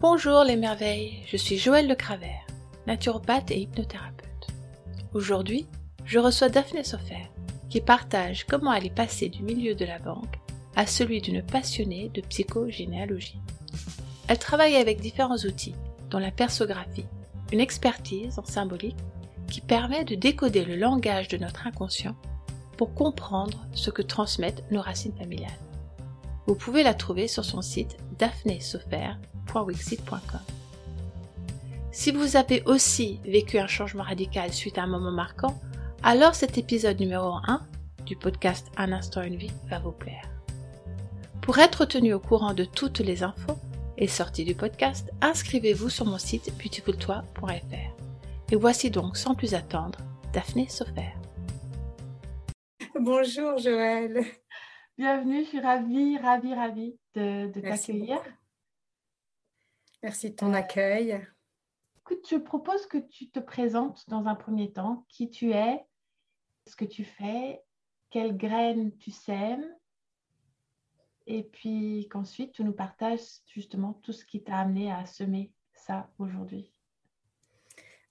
[0.00, 2.46] Bonjour les merveilles, je suis Joëlle Le Cravert,
[2.86, 4.46] naturopathe et hypnothérapeute.
[5.12, 5.66] Aujourd'hui,
[6.04, 7.28] je reçois Daphné Sofer,
[7.68, 10.38] qui partage comment elle est passée du milieu de la banque
[10.76, 13.40] à celui d'une passionnée de psychogénéalogie.
[14.28, 15.74] Elle travaille avec différents outils,
[16.10, 17.06] dont la persographie,
[17.52, 18.98] une expertise en symbolique
[19.50, 22.14] qui permet de décoder le langage de notre inconscient
[22.76, 25.50] pour comprendre ce que transmettent nos racines familiales.
[26.46, 29.37] Vous pouvez la trouver sur son site daphnésofer.com
[31.98, 35.58] si vous avez aussi vécu un changement radical suite à un moment marquant,
[36.04, 37.60] alors cet épisode numéro 1
[38.06, 40.30] du podcast Un instant une vie va vous plaire.
[41.42, 43.58] Pour être tenu au courant de toutes les infos
[43.96, 48.52] et sorties du podcast, inscrivez-vous sur mon site beautifultoi.fr.
[48.52, 49.98] Et voici donc sans plus attendre
[50.32, 51.14] Daphné Sofer.
[52.94, 54.24] Bonjour Joël.
[54.96, 58.20] Bienvenue, je suis ravie, ravie, ravie de, de t'accueillir.
[60.02, 61.20] Merci de ton accueil.
[61.98, 65.84] Écoute, je propose que tu te présentes dans un premier temps, qui tu es,
[66.68, 67.60] ce que tu fais,
[68.08, 69.66] quelles graines tu sèmes,
[71.26, 76.08] et puis qu'ensuite tu nous partages justement tout ce qui t'a amené à semer ça
[76.18, 76.77] aujourd'hui.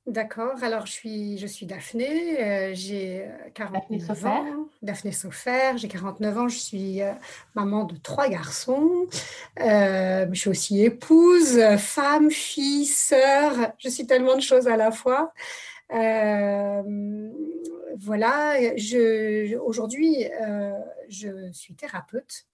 [0.07, 0.63] D'accord.
[0.63, 4.69] Alors, je suis, je suis Daphné, euh, j'ai 49 euh, ans.
[4.81, 7.11] Daphné Sofer, j'ai 49 ans, je suis euh,
[7.55, 9.05] maman de trois garçons.
[9.57, 13.73] je suis aussi épouse, femme, fille, sœur.
[13.79, 15.33] Je suis tellement de choses à la fois.
[17.99, 20.23] voilà, je, aujourd'hui,
[21.09, 22.45] je suis thérapeute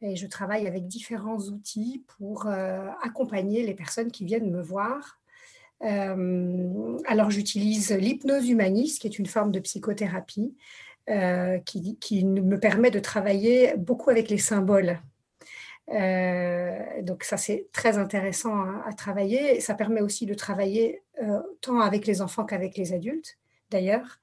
[0.00, 5.18] et je travaille avec différents outils pour accompagner les personnes qui viennent me voir
[5.80, 10.54] alors j'utilise l'hypnose humaniste, qui est une forme de psychothérapie,
[11.08, 15.00] euh, qui, me permet de travailler beaucoup avec les symboles.
[15.92, 19.60] Euh, donc ça c'est très intéressant à, travailler.
[19.60, 21.02] Ça permet aussi de travailler
[21.60, 23.38] tant avec les enfants qu'avec les adultes,
[23.70, 24.20] d'ailleurs.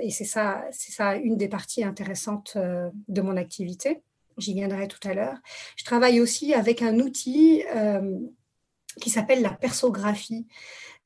[0.00, 4.02] et c'est ça une des parties intéressantes de mon activité.
[4.38, 5.38] J'y viendrai tout à l'heure.
[5.76, 7.64] Je travaille aussi avec un outil
[9.00, 10.46] qui s'appelle la persographie,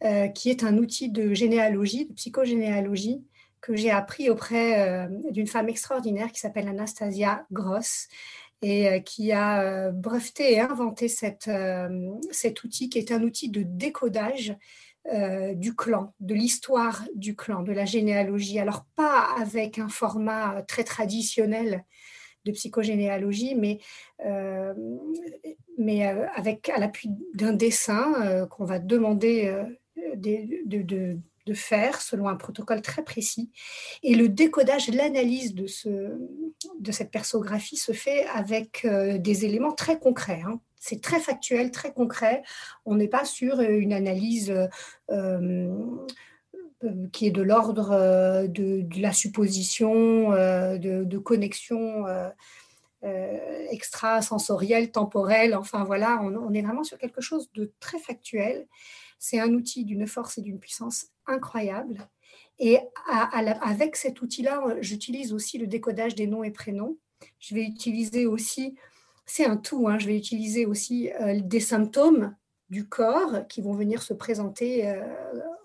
[0.05, 3.23] euh, qui est un outil de généalogie, de psychogénéalogie,
[3.61, 8.09] que j'ai appris auprès euh, d'une femme extraordinaire qui s'appelle Anastasia Gross
[8.63, 11.51] et euh, qui a breveté et inventé cette,
[12.31, 14.57] cet outil qui est un outil de décodage
[15.55, 18.59] du clan, de l'histoire du clan, de la généalogie.
[18.59, 21.85] Alors pas avec un format très traditionnel
[22.45, 23.79] de psychogénéalogie, mais,
[24.25, 24.75] euh,
[25.79, 29.53] euh, avec à l'appui d'un dessin euh, qu'on va demander
[30.17, 31.19] de,
[31.53, 33.51] faire selon un protocole très précis.
[34.05, 36.17] Et le décodage, l'analyse de, ce,
[36.79, 40.43] de cette persographie se fait avec des éléments très concrets.
[40.47, 40.61] Hein.
[40.79, 42.45] C'est très factuel, très concret.
[42.85, 44.55] On n'est pas sur une analyse
[47.13, 52.07] qui est de l'ordre euh, de, la supposition, euh, de, connexion
[53.71, 55.55] extrasensorielle, temporelle.
[55.55, 58.67] Enfin voilà, on, est vraiment sur quelque chose de très factuel.
[59.19, 62.09] C'est un outil d'une force et d'une puissance incroyable.
[62.59, 62.79] Et
[63.63, 66.99] avec cet outil-là, j'utilise aussi le décodage des noms et prénoms.
[67.39, 68.77] Je vais utiliser aussi,
[69.25, 71.11] c'est un tout, hein, je vais utiliser aussi
[71.43, 72.35] des symptômes
[72.71, 75.03] du corps qui vont venir se présenter euh,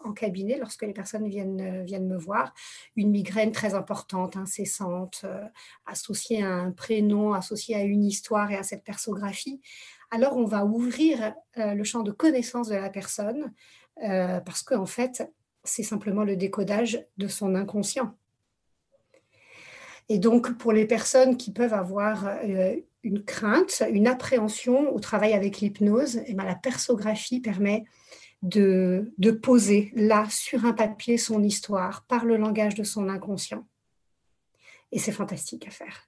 [0.03, 2.53] en cabinet lorsque les personnes viennent, euh, viennent me voir.
[2.95, 5.45] Une migraine très importante, incessante, euh,
[5.85, 9.61] associée à un prénom, associée à une histoire et à cette persographie.
[10.09, 13.51] Alors on va ouvrir le champ de connaissance de la personne
[13.97, 15.27] parce qu'en fait,
[15.63, 18.15] c'est simplement le décodage de son inconscient.
[20.07, 22.29] Et donc, pour les personnes qui peuvent avoir
[23.05, 27.85] une crainte, une appréhension au travail avec l'hypnose, et eh ben, la persographie permet
[28.41, 33.63] de, de, poser là sur un papier son histoire par le langage de son inconscient.
[34.91, 36.07] Et c'est fantastique à faire.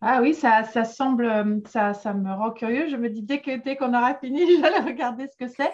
[0.00, 2.88] Ah oui, ça, ça semble, ça, ça me rend curieux.
[2.88, 5.72] Je me dis dès que dès qu'on aura fini, j'allais regarder ce que c'est.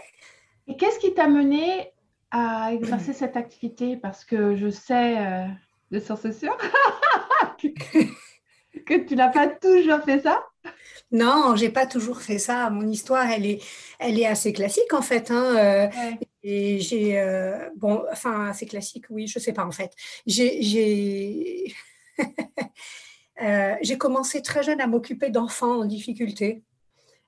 [0.66, 1.93] Et qu'est-ce qui t'a mené
[2.31, 3.96] à exercer cette activité?
[3.96, 5.46] Parce que je sais, euh,
[5.90, 6.56] de source sûre,
[8.86, 10.42] que tu n'as pas toujours fait ça?
[11.12, 12.70] Non, j'ai pas toujours fait ça.
[12.70, 13.62] Mon histoire, elle est,
[13.98, 15.30] elle est assez classique en fait.
[15.30, 15.56] Hein.
[15.56, 15.88] Euh,
[16.42, 19.92] et j'ai, euh, bon, enfin, assez classique, oui, je sais pas en fait.
[20.26, 21.74] J'ai, j'ai,
[23.42, 26.62] euh, j'ai commencé très jeune à m'occuper d'enfants en difficulté.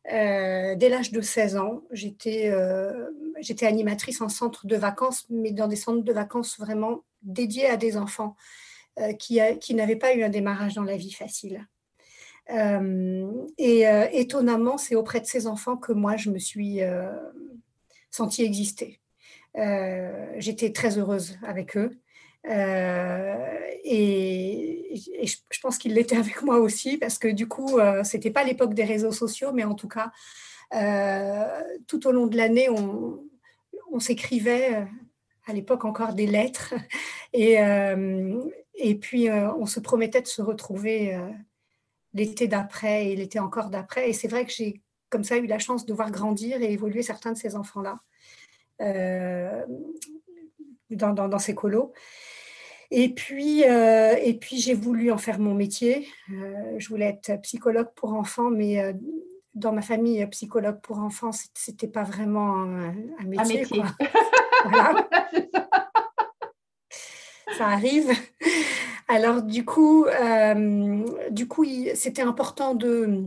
[0.07, 2.51] dès l'âge de 16 ans, j'étais,
[3.63, 7.99] animatrice en centre de vacances, mais dans des centres de vacances vraiment dédiés à des
[7.99, 8.35] enfants
[9.19, 11.67] qui, qui n'avaient pas eu un démarrage dans la vie facile.
[12.51, 16.81] et étonnamment, c'est auprès de ces enfants que moi, je me suis
[18.11, 19.01] sentie exister.
[20.37, 21.99] J'étais très heureuse avec eux.
[23.85, 24.11] et,
[25.25, 28.85] je, pense qu'il l'était avec moi aussi parce que du coup, c'était pas l'époque des
[28.85, 30.13] réseaux sociaux, mais en tout cas,
[31.87, 33.25] tout au long de l'année, on,
[33.95, 34.87] on s'écrivait
[35.47, 36.75] à l'époque encore des lettres.
[37.33, 38.43] Et, euh,
[38.77, 41.31] et puis, euh, on se promettait de se retrouver euh,
[42.13, 44.11] l'été d'après et l'été encore d'après.
[44.11, 47.03] Et c'est vrai que j'ai comme ça eu la chance de voir grandir et évoluer
[47.03, 48.01] certains de ces enfants-là
[50.91, 51.93] dans, dans, ces colos.
[52.91, 56.09] Et puis, et puis j'ai voulu en faire mon métier.
[56.29, 58.93] je voulais être psychologue pour enfants, mais
[59.55, 62.93] dans ma famille, psychologue pour enfants, c'était pas vraiment un,
[63.25, 63.39] métier.
[63.39, 63.83] Un métier.
[64.65, 65.09] Voilà.
[67.57, 68.11] ça arrive.
[69.09, 71.65] Alors du coup, euh, du coup,
[71.95, 73.25] c'était important de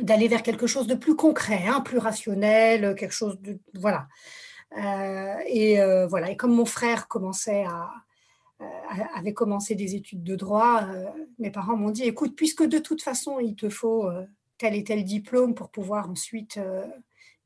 [0.00, 4.08] d'aller vers quelque chose de plus concret, hein, plus rationnel, quelque chose de voilà.
[4.78, 6.34] Euh, et euh, voilà.
[6.34, 7.90] Comme mon frère commençait à
[9.14, 10.86] avait commencé des études de droit,
[11.38, 14.08] mes parents m'ont dit écoute, puisque de toute façon il te faut
[14.56, 16.58] tel et tel diplôme pour pouvoir ensuite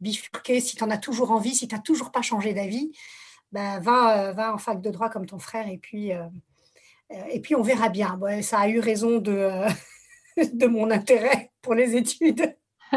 [0.01, 2.93] bifurquer, si tu en as toujours envie, si tu n'as toujours pas changé d'avis,
[3.53, 6.23] ben, va, euh, va en fac de droit comme ton frère et puis, euh,
[7.13, 8.19] euh, et puis on verra bien.
[8.43, 9.51] ça a eu raison de,
[10.53, 12.57] de mon intérêt pour les études.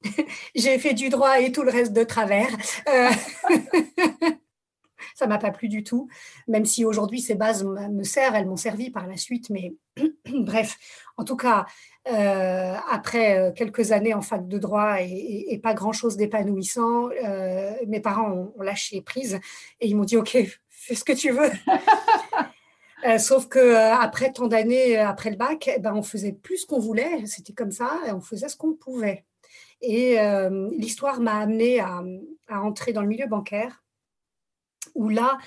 [0.54, 2.50] J'ai fait du droit et tout le reste de travers.
[5.18, 6.08] Ça m'a pas plu du tout,
[6.46, 9.50] même si aujourd'hui ces bases me servent, elles m'ont servi par la suite.
[9.50, 9.74] Mais
[10.32, 10.78] bref,
[11.16, 11.66] en tout cas,
[12.08, 17.98] euh, après euh, quelques années en fac de droit et, pas grand-chose d'épanouissant, euh, mes
[17.98, 19.40] parents ont, lâché prise
[19.80, 20.38] et ils m'ont dit OK,
[20.68, 21.50] fais ce que tu veux.
[23.18, 26.78] sauf que après tant d'années après le bac, eh ben, on faisait plus ce qu'on
[26.78, 29.24] voulait, c'était comme ça, et on faisait ce qu'on pouvait.
[29.80, 30.16] Et
[30.72, 32.02] l'histoire m'a amené à,
[32.48, 33.84] à, entrer dans le milieu bancaire,
[34.98, 35.38] où là,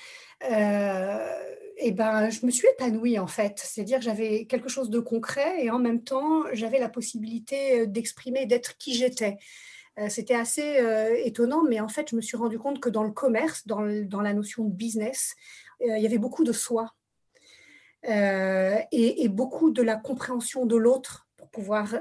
[1.84, 3.60] eh ben, je me suis épanouie en fait.
[3.60, 7.86] C'est-à-dire que j'avais quelque chose de concret et en même temps, j'avais la possibilité euh,
[7.88, 9.38] d'exprimer, d'être qui j'étais.
[10.00, 13.04] Euh, c'était assez euh, étonnant, mais en fait, je me suis rendu compte que dans
[13.04, 15.36] le commerce, dans, la notion de business,
[15.80, 16.94] il y avait beaucoup de soi
[18.04, 21.96] et, beaucoup de la compréhension de l'autre pour pouvoir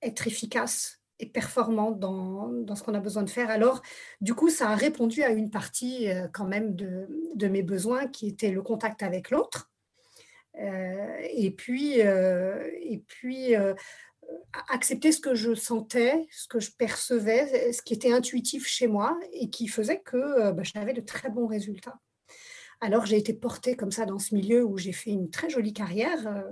[0.00, 3.50] être efficace performant dans, dans ce qu'on a besoin de faire.
[3.50, 3.82] Alors,
[4.20, 8.06] du coup, ça a répondu à une partie euh, quand même de, de, mes besoins
[8.06, 9.70] qui était le contact avec l'autre.
[10.60, 13.54] Euh, et puis, euh, et puis
[14.68, 19.18] accepter ce que je sentais, ce que je percevais, ce qui était intuitif chez moi
[19.32, 21.98] et qui faisait que bah, j'avais de très bons résultats.
[22.80, 25.72] Alors, j'ai été portée comme ça dans ce milieu où j'ai fait une très jolie
[25.72, 26.44] carrière.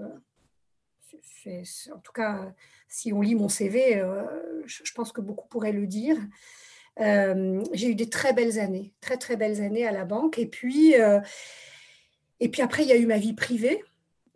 [1.47, 2.53] en tout cas,
[2.89, 4.03] si on lit mon CV,
[4.67, 6.17] je, pense que beaucoup pourraient le dire.
[7.01, 10.39] Euh, j'ai eu des très belles années, très très belles années à la banque.
[10.39, 11.21] Et puis, euh,
[12.41, 13.83] et puis après, il y a eu ma vie privée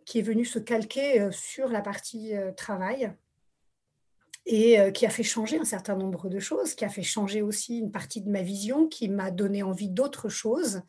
[0.05, 3.11] qui est venue se calquer sur la partie travail
[4.45, 7.79] et qui a fait changer un certain nombre de choses, qui a fait changer aussi
[7.79, 10.83] une partie de ma vision, qui m'a donné envie d'autres choses.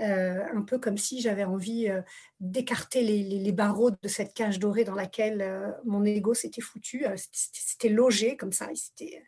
[0.00, 2.02] Euh, un peu comme si j'avais envie euh,
[2.40, 7.04] d'écarter les, barreaux de cette cage dorée dans laquelle euh, mon ego s'était foutu.
[7.30, 9.22] c'était logé comme ça, c'était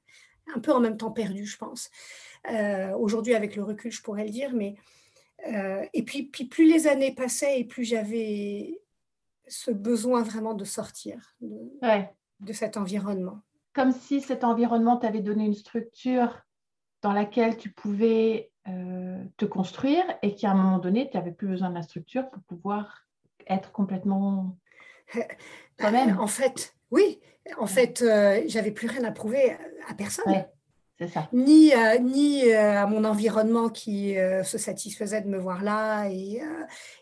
[0.53, 1.91] un peu en même temps perdu, je pense.
[2.99, 4.77] Aujourd'hui, avec le recul, je pourrais le dire, mais
[5.93, 8.81] et puis, puis plus les années passaient et plus j'avais
[9.49, 13.41] ce besoin vraiment de sortir de, cet environnement.
[13.73, 16.41] Comme si cet environnement t'avait donné une structure
[17.03, 21.47] dans laquelle tu pouvais euh, te construire et qu'à un moment donné, tu n'avais plus
[21.47, 23.07] besoin de la structure pour pouvoir
[23.47, 24.57] être complètement
[25.79, 26.19] toi-même.
[26.19, 27.21] En fait, oui.
[27.59, 29.57] En fait, euh, j'avais plus rien à prouver
[29.89, 30.45] à personne.
[30.99, 31.29] c'est ça.
[31.33, 36.09] Ni, ni euh, à mon environnement qui se satisfaisait de me voir là.
[36.09, 36.43] Et,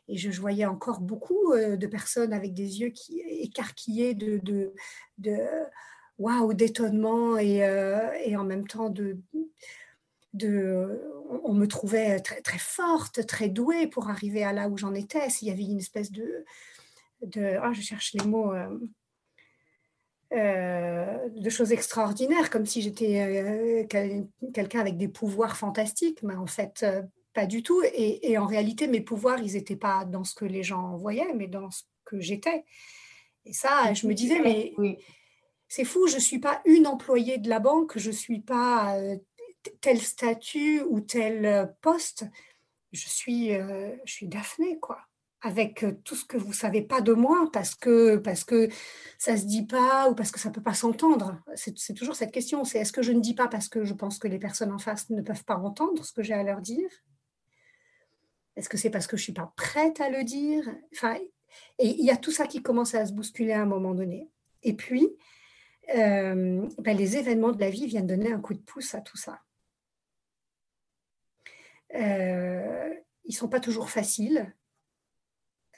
[0.08, 4.74] et je, voyais encore beaucoup de personnes avec des yeux qui écarquillés de, de,
[5.16, 5.38] de
[6.18, 7.62] waouh, d'étonnement et,
[8.26, 9.16] et en même temps de
[10.42, 15.30] on me trouvait très, très forte, très douée pour arriver à là où j'en étais.
[15.30, 16.44] S'il y avait une espèce de,
[17.22, 18.78] de ah, je cherche les mots, euh,
[20.32, 23.84] euh, de choses extraordinaires, comme si j'étais euh,
[24.52, 26.84] quelqu'un avec des pouvoirs fantastiques, mais en fait,
[27.32, 27.82] pas du tout.
[27.94, 31.48] Et, en réalité, mes pouvoirs, ils n'étaient pas dans ce que les gens voyaient, mais
[31.48, 32.64] dans ce que j'étais.
[33.44, 34.74] Et ça, je me disais, mais
[35.68, 38.96] c'est fou, je ne suis pas une employée de la banque, je ne suis pas
[39.80, 42.26] tel statut ou tel euh, poste,
[42.92, 44.98] je suis, euh, je suis Daphné, quoi.
[45.42, 48.68] avec tout ce que vous savez pas de moi parce que parce que
[49.18, 51.38] ça se dit pas ou parce que ça peut pas s'entendre.
[51.54, 52.64] C'est toujours cette question.
[52.64, 54.78] C'est est-ce que je ne dis pas parce que je pense que les personnes en
[54.78, 56.88] face ne peuvent pas entendre ce que j'ai à leur dire?
[58.56, 60.64] Est-ce que c'est parce que je suis pas prête à le dire?
[60.94, 61.16] Enfin,
[61.78, 64.30] et il y a tout ça qui commence à se bousculer à un moment donné.
[64.62, 65.08] Et puis,
[65.88, 69.40] ben, les événements de la vie viennent donner un coup de pouce à tout ça.
[71.94, 74.52] Euh, ils sont pas toujours faciles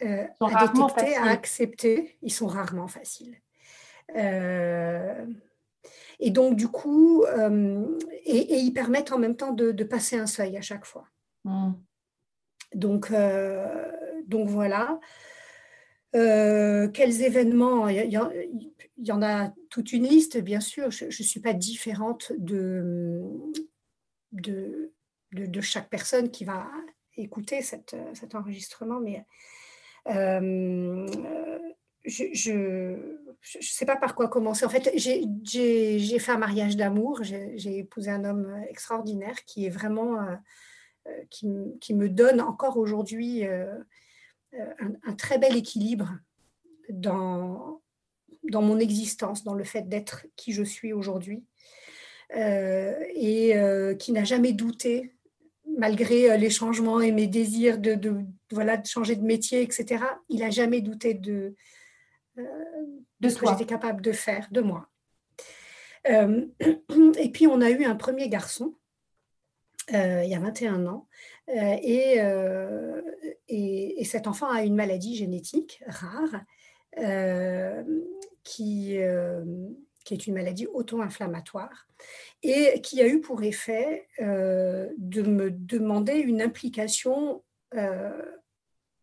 [0.02, 2.18] euh, à détecter, à accepter.
[2.22, 3.36] Ils sont rarement faciles.
[4.16, 5.26] Euh,
[6.18, 10.62] et donc, du coup, et, ils permettent en même temps de, passer un seuil à
[10.62, 11.06] chaque fois.
[11.44, 11.72] Hmm.
[12.74, 13.12] Donc,
[14.26, 14.98] donc voilà.
[16.12, 18.10] quels événements il
[18.98, 20.90] y, en a toute une liste, bien sûr.
[20.90, 23.22] Je ne suis pas différente de,
[24.32, 24.92] de,
[25.32, 26.66] de, chaque personne qui va
[27.16, 29.24] écouter cette, cet enregistrement, mais
[30.08, 31.06] euh,
[32.04, 34.64] je ne sais pas par quoi commencer.
[34.64, 37.22] En fait, j'ai fait un mariage d'amour.
[37.22, 40.36] J'ai épousé un homme extraordinaire qui est vraiment, euh,
[41.08, 41.48] euh, qui,
[41.80, 46.16] qui, me donne encore aujourd'hui un, très bel équilibre
[46.88, 47.82] dans,
[48.44, 51.44] dans mon existence, dans le fait d'être qui je suis aujourd'hui.
[52.34, 53.54] et
[53.98, 55.15] qui n'a jamais douté
[55.76, 57.98] malgré euh, les changements et mes désirs de,
[58.50, 61.54] voilà, de changer de métier, etc., il n'a jamais douté de,
[62.38, 62.42] euh,
[63.20, 64.88] de, ce que j'étais capable de faire, de moi.
[66.08, 66.46] Euh,
[67.18, 68.74] et puis, on a eu un premier garçon,
[69.88, 71.06] il y a 21 ans,
[71.46, 72.18] et,
[73.46, 76.40] et, cet enfant a une maladie génétique rare
[78.42, 78.98] qui,
[80.06, 81.88] qui est une maladie auto-inflammatoire
[82.42, 87.42] et qui a eu pour effet euh, de me demander une implication.
[87.74, 88.22] Euh,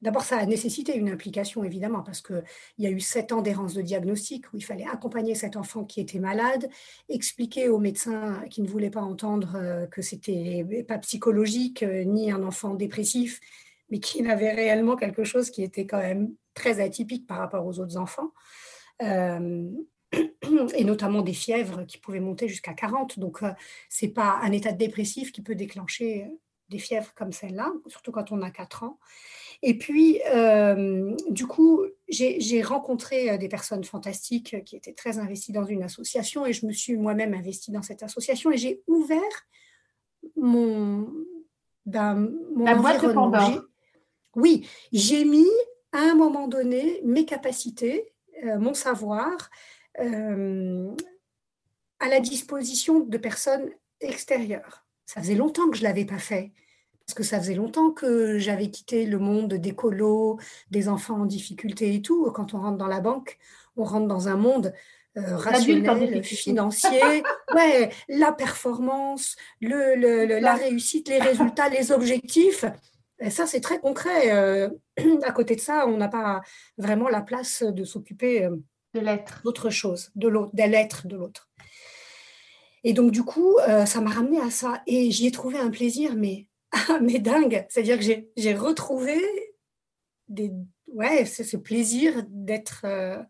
[0.02, 2.44] d'abord, ça a nécessité une implication, évidemment, parce qu'il
[2.78, 6.00] y a eu sept ans d'errance de diagnostic où il fallait accompagner cet enfant qui
[6.00, 6.70] était malade,
[7.10, 12.44] expliquer aux médecins qui ne voulaient pas entendre euh, que c'était pas psychologique, ni un
[12.44, 13.42] enfant dépressif,
[13.90, 17.80] mais qui n'avait réellement quelque chose qui était quand même très atypique par rapport aux
[17.80, 18.32] autres enfants
[20.76, 23.20] et notamment des fièvres qui pouvaient monter jusqu'à 40.
[23.20, 23.52] Donc, euh,
[23.90, 26.36] ce n'est pas un état dépressif qui peut déclencher euh,
[26.70, 29.00] des fièvres comme celle-là, surtout quand on a 4 ans.
[29.62, 35.66] Et puis, euh, du coup, j'ai rencontré des personnes fantastiques qui étaient très investies dans
[35.66, 39.22] une association et je me suis moi-même investie dans cette association et j'ai ouvert
[40.36, 41.08] mon,
[41.86, 43.70] ben, mon La boîte de
[44.36, 45.48] Oui, j'ai mis
[45.92, 49.50] à un moment donné mes capacités, mon savoir,
[50.00, 50.04] à
[52.08, 53.70] la disposition de personnes
[54.02, 54.86] extérieures.
[55.06, 56.52] Ça faisait longtemps que je ne l'avais pas fait,
[57.06, 60.40] parce que ça faisait longtemps que j'avais quitté le monde des colos,
[60.72, 62.32] des enfants en difficulté et tout.
[62.32, 63.38] Quand on rentre dans la banque,
[63.76, 64.74] on rentre dans un monde
[65.18, 67.24] euh, rationnel, financier,
[67.56, 72.66] ouais, la performance, le, la réussite, les résultats, les objectifs.
[73.20, 74.32] Et ça, c'est très concret.
[74.34, 74.70] Euh,
[75.24, 76.42] à côté de ça, on n'a pas
[76.78, 78.50] vraiment la place de s'occuper
[78.94, 79.42] de l'être.
[79.44, 81.50] D'autre chose, de l'autre, de l'être de l'autre.
[82.84, 84.82] Et donc, du coup, euh, ça m'a ramené à ça.
[84.88, 86.48] Et j'y ai trouvé un plaisir, mais,
[87.02, 87.66] mais dingue.
[87.70, 89.20] C'est-à-dire que j'ai retrouvé
[90.28, 90.52] des,
[90.88, 93.22] ouais, ce plaisir d'être euh,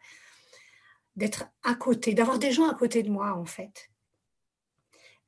[1.15, 3.89] d'être à côté, d'avoir des gens à côté de moi, en fait.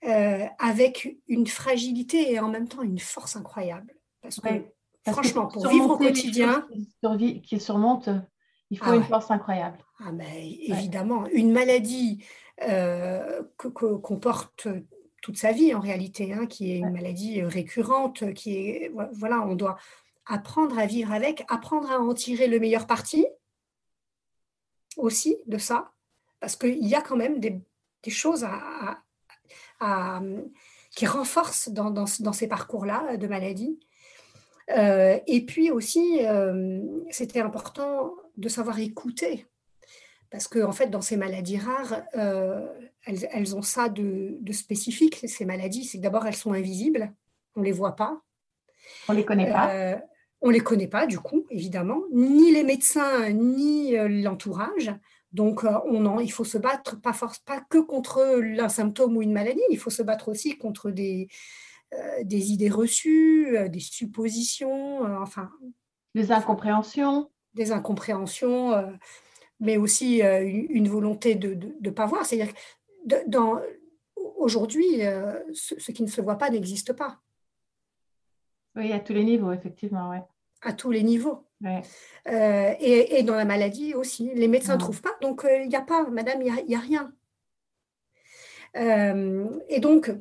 [0.03, 3.95] Euh, avec une fragilité et en même temps une force incroyable.
[4.21, 4.49] Parce que,
[5.07, 6.67] franchement, pour vivre au quotidien.
[7.43, 8.09] Qui surmonte
[8.75, 9.77] il faut ah une force incroyable.
[9.99, 12.25] Ah ben, évidemment, une maladie
[12.61, 14.67] euh, qu'on porte
[15.21, 19.41] toute sa vie en réalité, hein, qui est une maladie euh, récurrente, qui est voilà,
[19.47, 19.77] on doit
[20.25, 23.25] apprendre à vivre avec, apprendre à en tirer le meilleur parti
[24.97, 25.93] aussi de ça,
[26.41, 27.61] parce qu'il y a quand même des,
[28.09, 29.01] choses à,
[30.91, 33.79] qui renforcent dans, dans, ces parcours-là de maladie.
[34.71, 36.19] Euh, et puis aussi,
[37.11, 39.45] c'était important de savoir écouter.
[40.35, 42.67] Parce qu'en en fait, dans ces maladies rares, euh,
[43.05, 45.85] elles, ont ça de, spécifique, ces maladies.
[45.85, 47.13] C'est que d'abord, elles sont invisibles,
[47.55, 48.21] on ne les voit pas.
[49.07, 49.73] On ne les connaît pas.
[49.73, 49.95] Euh,
[50.41, 54.93] on ne les connaît pas, du coup, évidemment, ni les médecins, ni euh, l'entourage.
[55.31, 58.21] Donc, on en, il faut se battre, pas, force, pas que contre
[58.59, 61.27] un symptôme ou une maladie, il faut se battre aussi contre des,
[62.23, 65.51] des idées reçues, des suppositions, enfin.
[66.13, 68.91] Des incompréhensions des incompréhensions, euh,
[69.59, 72.25] mais aussi euh, une, volonté de ne pas voir.
[72.25, 73.19] C'est-à-dire que
[74.37, 77.19] aujourd'hui, euh, ce, qui ne se voit pas n'existe pas.
[78.75, 80.09] Oui, à tous les niveaux, effectivement.
[80.09, 80.21] Ouais.
[80.61, 81.45] À tous les niveaux.
[82.29, 84.31] et, dans la maladie aussi.
[84.35, 86.81] Les médecins ne trouvent pas, donc il n'y a pas, madame, il n'y a, a,
[86.81, 87.13] rien.
[89.69, 90.11] et donc,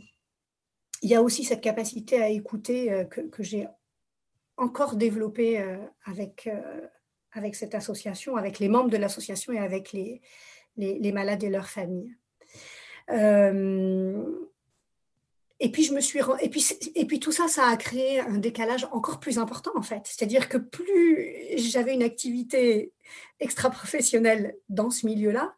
[1.03, 3.67] il y a aussi cette capacité à écouter que, que j'ai
[4.57, 5.63] encore développée
[6.05, 6.49] avec,
[7.33, 10.23] avec cette association, avec les membres de l'association et avec les,
[10.77, 12.15] les, malades et leurs familles.
[13.11, 14.25] Euh,
[15.61, 18.39] et puis, je me suis, et, puis, et puis tout ça, ça a créé un
[18.39, 20.03] décalage encore plus important en fait.
[20.05, 22.93] C'est-à-dire que plus j'avais une activité
[23.41, 25.57] extra-professionnelle dans ce milieu-là,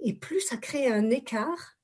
[0.00, 1.75] et plus ça crée un écart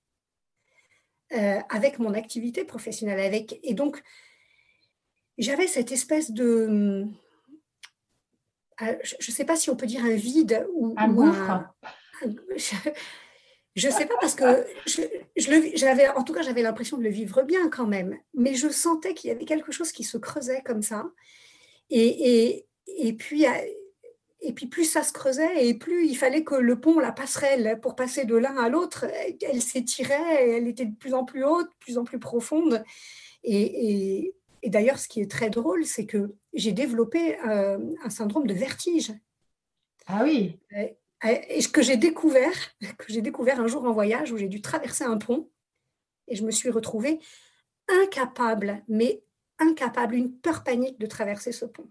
[1.34, 3.20] euh, avec mon activité professionnelle.
[3.20, 4.02] Avec, et donc,
[5.38, 7.06] j'avais cette espèce de...
[8.80, 11.62] Euh, je ne sais pas si on peut dire un vide ou un gouffre
[13.74, 14.66] je ne sais pas parce que
[15.36, 19.14] j'avais, en tout cas, j'avais l'impression de le vivre bien quand même, mais je sentais
[19.14, 21.06] qu'il y avait quelque chose qui se creusait comme ça.
[21.88, 23.46] Et, et, puis,
[24.44, 27.78] et puis, plus ça se creusait, et plus il fallait que le pont, la passerelle,
[27.80, 29.06] pour passer de l'un à l'autre,
[29.40, 32.82] elle s'étirait, elle était de plus en plus haute, de plus en plus profonde.
[33.44, 34.34] Et,
[34.64, 39.12] d'ailleurs, ce qui est très drôle, c'est que j'ai développé euh, un syndrome de vertige.
[40.06, 40.58] Ah oui.
[41.24, 42.52] Et ce que j'ai découvert,
[42.98, 45.48] que j'ai découvert un jour en voyage où j'ai dû traverser un pont
[46.26, 47.20] et je me suis retrouvée
[47.88, 49.22] incapable, mais
[49.60, 51.88] incapable, une peur panique de traverser ce pont.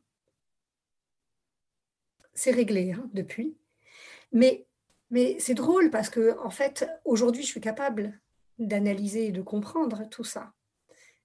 [2.33, 3.57] C'est réglé hein, depuis.
[4.31, 4.65] Mais,
[5.09, 8.19] mais c'est drôle parce que, en fait, aujourd'hui, je suis capable
[8.59, 10.53] d'analyser et de comprendre tout ça.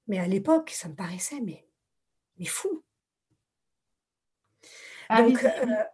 [0.08, 1.66] Mais à l'époque, ça me paraissait mais,
[2.38, 2.82] mais fou.
[5.10, 5.84] Donc, euh,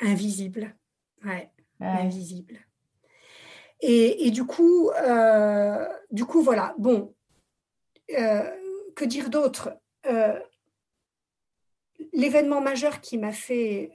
[0.00, 0.76] invisible
[1.24, 2.58] ouais, invisible.
[3.80, 6.74] Et, du coup, euh, du coup, voilà.
[6.78, 7.14] Bon,
[8.16, 8.50] euh,
[8.96, 9.78] que dire d'autre?
[10.06, 10.38] Euh,
[12.12, 13.90] L'événement majeur qui m'a fait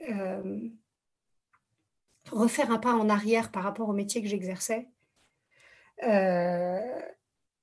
[2.30, 4.88] refaire un pas en arrière par rapport au métier que j'exerçais,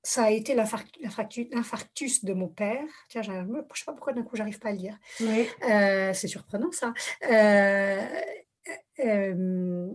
[0.04, 2.84] ça a été l'infarctus de mon père.
[3.08, 4.98] Tiens, je ne sais pas pourquoi d'un coup j'arrive pas à le dire.
[5.18, 6.92] c'est surprenant ça.
[9.00, 9.88] Euh,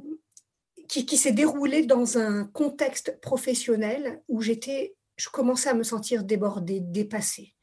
[0.87, 6.79] qui, s'est déroulé dans un contexte professionnel où j'étais, je commençais à me sentir débordée,
[6.79, 7.53] dépassée.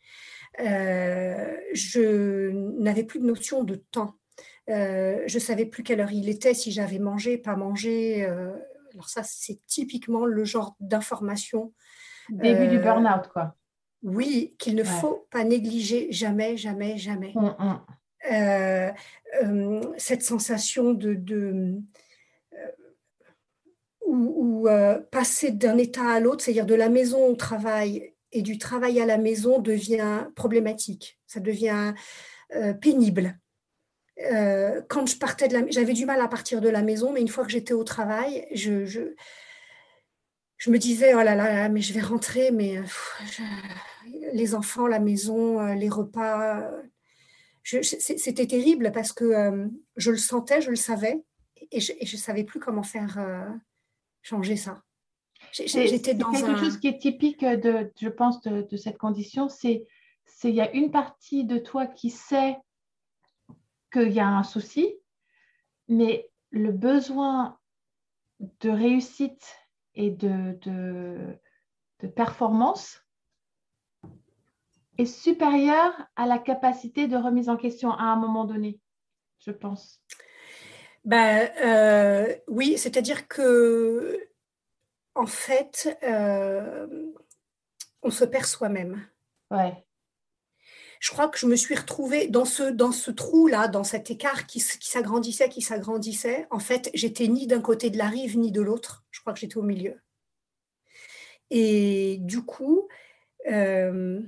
[0.61, 4.15] Euh, je n'avais plus de notion de temps.
[4.71, 8.25] Euh, je savais plus quelle heure il était, si j'avais mangé, pas mangé.
[8.25, 11.73] alors ça, c'est typiquement le genre d'information.
[12.31, 13.55] Début du burn-out, quoi.
[14.03, 17.33] Oui, qu'il ne faut pas négliger jamais, jamais, jamais.
[17.35, 17.81] Hum, hum.
[18.33, 18.91] Euh,
[19.43, 21.75] euh, cette sensation de, de
[22.55, 22.57] euh,
[24.07, 24.67] ou,
[25.11, 29.07] passer d'un état à l'autre, c'est-à-dire de la maison au travail et du travail à
[29.07, 31.95] la maison devient problématique, ça devient
[32.81, 33.39] pénible.
[34.17, 37.29] quand je partais de la j'avais du mal à partir de la maison, mais une
[37.29, 42.01] fois que j'étais au travail, je, je, me disais, oh là là, mais je vais
[42.01, 42.81] rentrer, mais
[44.33, 46.71] les enfants, la maison, les repas,
[47.65, 49.67] c'était terrible parce que euh,
[49.97, 51.23] je le sentais, je le savais,
[51.71, 53.49] et je ne savais plus comment faire euh,
[54.23, 54.83] changer ça.
[55.53, 59.87] J'étais dans quelque chose qui est typique, de, je pense, de, cette condition, c'est
[60.43, 62.59] il y a une partie de toi qui sait
[63.93, 64.95] qu'il y a un souci,
[65.89, 67.59] mais le besoin
[68.61, 69.57] de réussite
[69.95, 73.05] et de, de performance
[74.99, 78.79] est supérieure à la capacité de remise en question à un moment donné,
[79.39, 80.01] je pense.
[81.05, 84.19] Ben, euh, oui, c'est-à-dire que,
[85.15, 87.13] en fait, euh,
[88.03, 89.07] on se perd soi-même.
[89.51, 89.85] Ouais.
[91.01, 94.47] Je crois que je me suis retrouvée dans ce, dans ce trou-là, dans cet écart
[94.47, 96.47] qui, qui s'agrandissait, qui s'agrandissait.
[96.51, 99.05] En fait, j'étais ni d'un côté de la rive, ni de l'autre.
[99.11, 100.01] Je crois que j'étais au milieu.
[101.51, 102.89] Et du coup,
[103.51, 104.21] euh,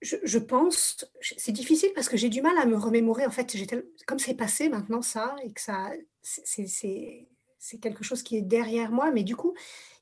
[0.00, 3.26] je, pense, c'est difficile parce que j'ai du mal à me remémorer.
[3.26, 3.56] En fait,
[4.06, 5.90] comme c'est passé maintenant ça et que ça,
[6.22, 7.28] c'est
[7.80, 9.54] quelque chose qui est derrière moi, mais du coup,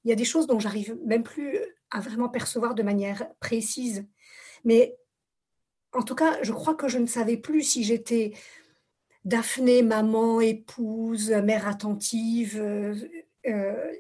[0.05, 1.59] il y a des choses dont j'arrive même plus
[1.91, 4.07] à vraiment percevoir de manière précise.
[4.65, 4.97] Mais
[5.93, 8.33] en tout cas, je crois que je ne savais plus si j'étais
[9.27, 12.61] Daphné, maman, épouse, mère attentive.
[12.61, 12.95] Euh,
[13.49, 13.93] euh,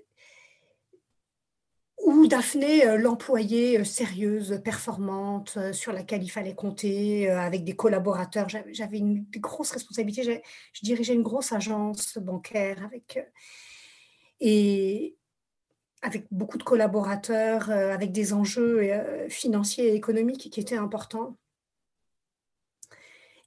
[2.07, 7.75] ou Daphné, euh, l'employée euh, sérieuse, performante, euh, sur laquelle il fallait compter, avec des
[7.75, 8.47] collaborateurs.
[8.49, 10.42] J'avais une grosse responsabilité.
[10.73, 13.19] Je dirigeais une grosse agence bancaire avec,
[14.40, 15.16] et
[16.01, 21.37] avec beaucoup de collaborateurs, avec des enjeux financiers et économiques qui étaient importants.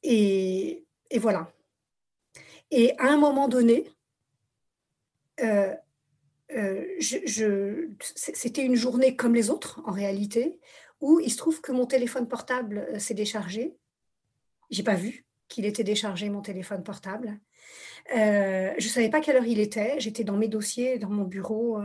[0.03, 1.49] Et, et voilà.
[2.71, 3.89] Et à un moment donné,
[6.55, 6.83] euh,
[8.15, 10.59] c'était une journée comme les autres en réalité,
[10.99, 13.75] où il se trouve que mon téléphone portable euh, s'est déchargé.
[14.69, 17.39] J'ai pas vu qu'il était déchargé mon téléphone portable.
[18.11, 19.99] je ne savais pas quelle heure il était.
[19.99, 21.79] J'étais dans mes dossiers, dans mon bureau.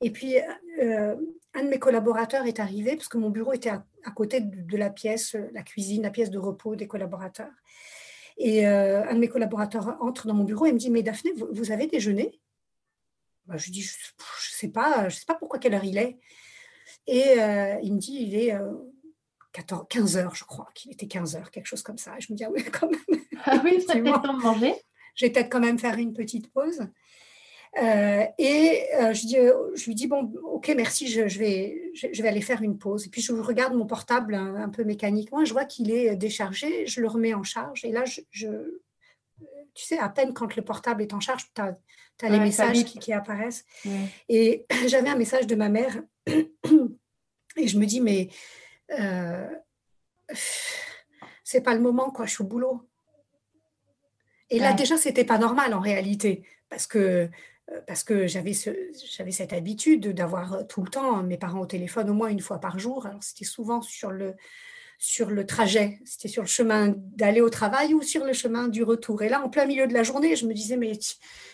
[0.00, 0.36] et puis,
[0.78, 4.88] un de mes collaborateurs est arrivé parce que mon bureau était à, côté de, la
[4.88, 7.52] pièce, la cuisine, la pièce de repos des collaborateurs.
[8.38, 11.72] Et un de mes collaborateurs entre dans mon bureau et me dit Mais Daphné, vous
[11.72, 12.40] avez déjeuné?
[13.48, 15.96] Bah, je lui dis, je ne sais pas, je sais pas pourquoi quelle heure il
[15.96, 16.18] est.
[17.06, 18.54] Et euh, il me dit, il est
[19.52, 22.16] 14, euh, 15 heures, je crois, qu'il était 15 heures, quelque chose comme ça.
[22.18, 23.00] Et je me dis, ah oui, quand même.
[23.44, 24.74] Ah oui, ça fait temps de manger.
[25.14, 26.80] Je vais peut-être quand même faire une petite pause.
[27.80, 28.82] Euh, et
[29.12, 32.78] je, dis, je lui dis, bon, ok, merci, je, vais, je, vais aller faire une
[32.78, 33.06] pause.
[33.06, 37.00] Et puis je regarde mon portable un, peu mécaniquement, je vois qu'il est déchargé, je
[37.00, 37.84] le remets en charge.
[37.84, 38.80] Et là, je,
[39.78, 43.12] tu sais, à peine quand le portable est en charge, tu as, les messages qui,
[43.12, 43.64] apparaissent.
[44.28, 48.28] Et j'avais un message de ma mère et je me dis, mais
[48.98, 49.48] euh,
[51.44, 52.82] c'est pas le moment, quoi, je suis au boulot.
[54.50, 56.98] Et là, déjà, c'était pas normal en réalité, parce que
[57.70, 58.70] euh, parce que j'avais ce,
[59.16, 62.58] j'avais cette habitude d'avoir tout le temps mes parents au téléphone au moins une fois
[62.58, 63.06] par jour.
[63.06, 64.34] Alors c'était souvent sur le
[64.98, 68.82] sur le trajet, c'était sur le chemin d'aller au travail ou sur le chemin du
[68.82, 69.22] retour.
[69.22, 70.92] Et là, en plein milieu de la journée, je me disais, mais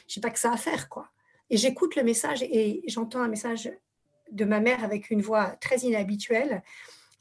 [0.09, 1.11] je n'ai pas que ça à faire, quoi.
[1.51, 3.71] Et j'écoute le message et j'entends un message
[4.33, 6.63] de ma mère avec une voix très inhabituelle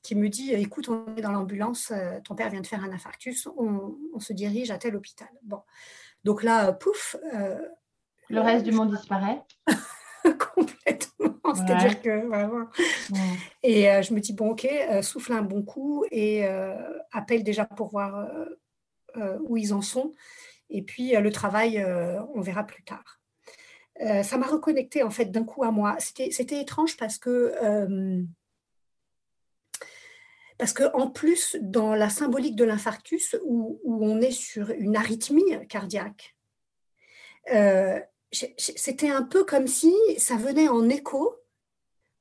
[0.01, 2.91] qui me dit, écoute, on est dans l'ambulance, euh, ton père vient de faire un
[2.91, 5.29] infarctus, on, se dirige à tel hôpital.
[5.43, 5.61] Bon,
[6.23, 7.17] donc là, pouf.
[7.33, 7.61] Euh,
[8.29, 9.41] le reste du monde disparaît.
[10.83, 11.39] complètement.
[11.55, 12.67] C'est-à-dire que vraiment.
[13.61, 16.75] Et euh, je me dis, bon, ok, euh, souffle un bon coup et euh,
[17.11, 18.27] appelle déjà pour voir
[19.41, 20.11] où ils en sont.
[20.69, 21.85] Et puis le travail,
[22.33, 23.19] on verra plus tard.
[23.99, 25.95] ça m'a reconnecté en fait d'un coup à moi.
[25.99, 27.53] C'était étrange parce que.
[30.57, 34.95] parce que en plus, dans la symbolique de l'infarctus, où, où, on est sur une
[34.95, 36.35] arythmie cardiaque,
[38.57, 41.35] c'était un peu comme si ça venait en écho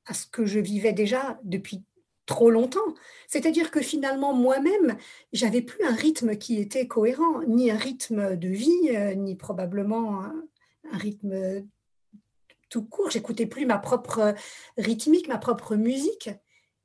[0.05, 1.83] à ce que je vivais déjà depuis
[2.25, 2.93] trop longtemps.
[3.27, 4.97] C'est-à-dire que finalement, moi-même,
[5.33, 10.23] j'avais plus un rythme qui était cohérent, ni un rythme de vie, euh, ni probablement
[10.23, 10.45] un,
[10.91, 11.65] rythme
[12.69, 13.09] tout court.
[13.09, 14.35] J'écoutais plus ma propre
[14.77, 16.29] rythmique, ma propre musique.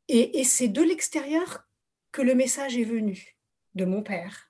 [0.08, 1.68] et c'est de l'extérieur
[2.12, 3.36] que le message est venu,
[3.74, 4.47] de mon père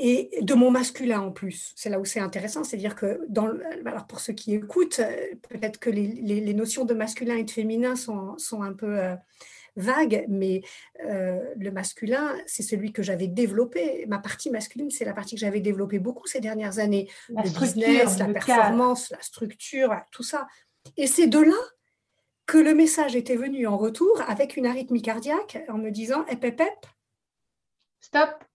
[0.00, 1.72] et de mon masculin en plus.
[1.74, 3.50] C'est là où c'est intéressant, c'est-à-dire que dans,
[3.84, 7.50] alors pour ceux qui écoutent, euh, peut-être que les, les, notions de masculin et de
[7.50, 9.16] féminin sont, sont un peu euh,
[9.74, 10.62] vagues, mais
[11.04, 14.06] euh, le masculin, c'est celui que j'avais développé.
[14.06, 17.10] Ma partie masculine, c'est la partie que j'avais développée beaucoup ces dernières années.
[17.28, 20.46] La le business, la performance, la structure, tout ça.
[20.96, 21.58] Et c'est de là
[22.46, 26.44] que le message était venu en retour avec une arythmie cardiaque en me disant, hep,
[26.44, 26.86] hep, hep.
[28.00, 28.47] Stop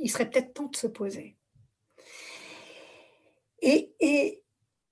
[0.00, 1.36] il serait peut-être temps de se poser.
[3.62, 4.42] Et, et,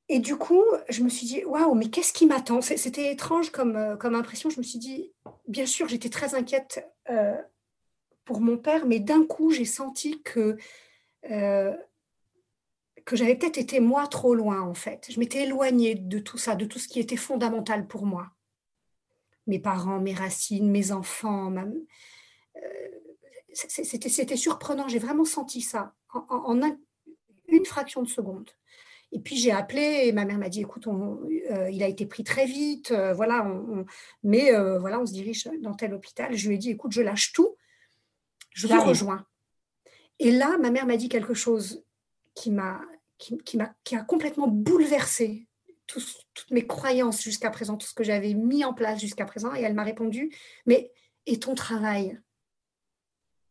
[0.09, 2.61] et, du coup, je me suis dit, waouh, mais qu'est-ce qui m'attend?
[2.61, 4.51] C'était étrange comme, euh, comme impression.
[4.51, 5.13] Je me suis dit,
[5.47, 7.37] bien sûr, j'étais très inquiète euh,
[8.25, 10.59] pour mon père, mais d'un coup, j'ai senti que,
[11.31, 11.75] euh,
[13.07, 15.07] que j'avais peut-être été moi trop loin, en fait.
[15.11, 18.31] Je m'étais éloignée de tout ça, de tout ce qui était fondamental pour moi.
[19.47, 21.65] Mes parents, mes racines, mes enfants, ma,
[23.67, 24.89] c'était surprenant.
[24.89, 26.61] J'ai vraiment senti ça en,
[27.49, 28.51] une fraction de seconde.
[29.11, 32.25] Et puis j'ai appelé et ma mère m'a dit écoute, euh, il a été pris
[32.25, 33.51] très vite, euh, voilà,
[34.23, 36.37] mais euh, voilà, on se dirige dans tel hôpital.
[36.37, 37.57] Je lui ai dit écoute, je lâche tout,
[38.51, 39.27] je vous rejoins.
[40.19, 41.85] Et là, ma mère m'a dit quelque chose
[42.35, 42.83] qui m'a
[43.17, 45.49] qui, qui, qui a complètement bouleversé
[45.87, 49.55] toutes mes croyances jusqu'à présent, tout ce que j'avais mis en place jusqu'à présent.
[49.55, 50.93] Et elle m'a répondu mais
[51.29, 52.19] et ton travail?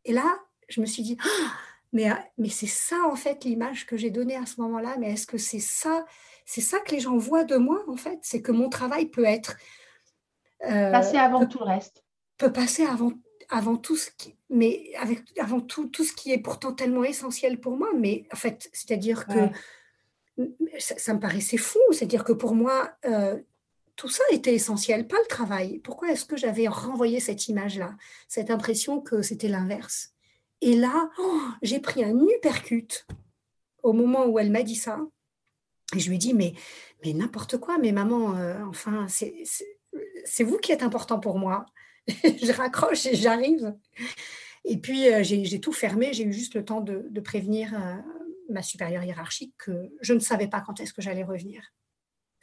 [0.07, 0.39] Et là,
[0.69, 1.51] je me suis dit, ah,
[1.93, 4.95] mais, mais c'est ça en fait l'image que j'ai donnée à ce moment-là.
[4.99, 6.05] Mais est-ce que c'est ça,
[6.45, 8.19] c'est ça que les gens voient de moi en fait?
[8.21, 9.57] C'est que mon travail peut être
[10.63, 12.03] euh, passer avant tout le reste.
[12.37, 13.11] Peut passer avant
[13.49, 17.59] avant tout ce qui, mais avec avant tout tout ce qui est pourtant tellement essentiel
[17.59, 17.89] pour moi.
[17.97, 19.49] Mais en fait, c'est-à-dire que
[20.79, 21.79] ça, me paraissait fou.
[21.91, 23.39] C'est-à-dire que pour moi, euh,
[23.97, 25.79] tout ça était essentiel, pas le travail.
[25.79, 30.13] Pourquoi est-ce que j'avais renvoyé cette image-là, cette impression que c'était l'inverse?
[30.61, 33.05] Et là, oh, j'ai pris un uppercut
[33.83, 34.99] au moment où elle m'a dit ça.
[35.95, 36.53] Et je lui ai dit, mais,
[37.05, 41.65] n'importe quoi, mais maman, euh, enfin, c'est vous qui êtes important pour moi.
[42.07, 43.75] je raccroche et j'arrive.
[44.63, 46.13] Et puis, euh, j'ai tout fermé.
[46.13, 47.95] J'ai eu juste le temps de, prévenir euh,
[48.49, 51.61] ma supérieure hiérarchique que je ne savais pas quand est-ce que j'allais revenir.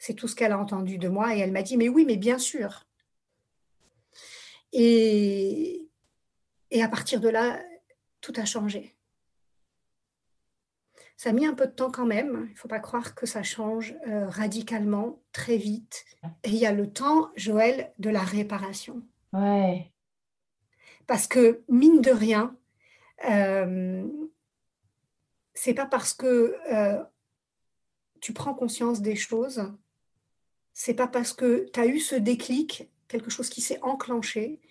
[0.05, 1.35] C'est tout ce qu'elle a entendu de moi.
[1.35, 2.85] Et elle m'a dit, mais oui, mais bien sûr.
[4.71, 5.89] Et,
[6.69, 7.59] et à partir de là,
[8.21, 8.95] tout a changé.
[11.17, 12.45] Ça a mis un peu de temps quand même.
[12.49, 16.05] Il ne faut pas croire que ça change euh, radicalement, très vite.
[16.43, 19.01] Et il y a le temps, Joël, de la réparation.
[19.33, 19.91] Ouais.
[21.07, 22.55] Parce que, mine de rien,
[23.27, 24.07] euh,
[25.55, 27.03] c'est pas parce que euh,
[28.21, 29.67] tu prends conscience des choses,
[30.75, 34.61] c'est pas parce que tu as eu ce déclic, quelque chose qui s'est enclenché,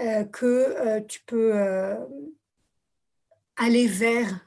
[0.00, 1.54] euh, que tu peux
[3.56, 4.40] aller vers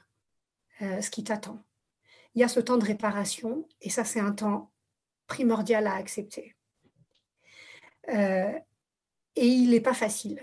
[0.80, 1.64] ce qui t'attend.
[2.34, 4.70] Il y a ce temps de réparation et ça, c'est un temps
[5.26, 6.54] primordial à accepter.
[8.08, 10.40] et il n'est pas facile.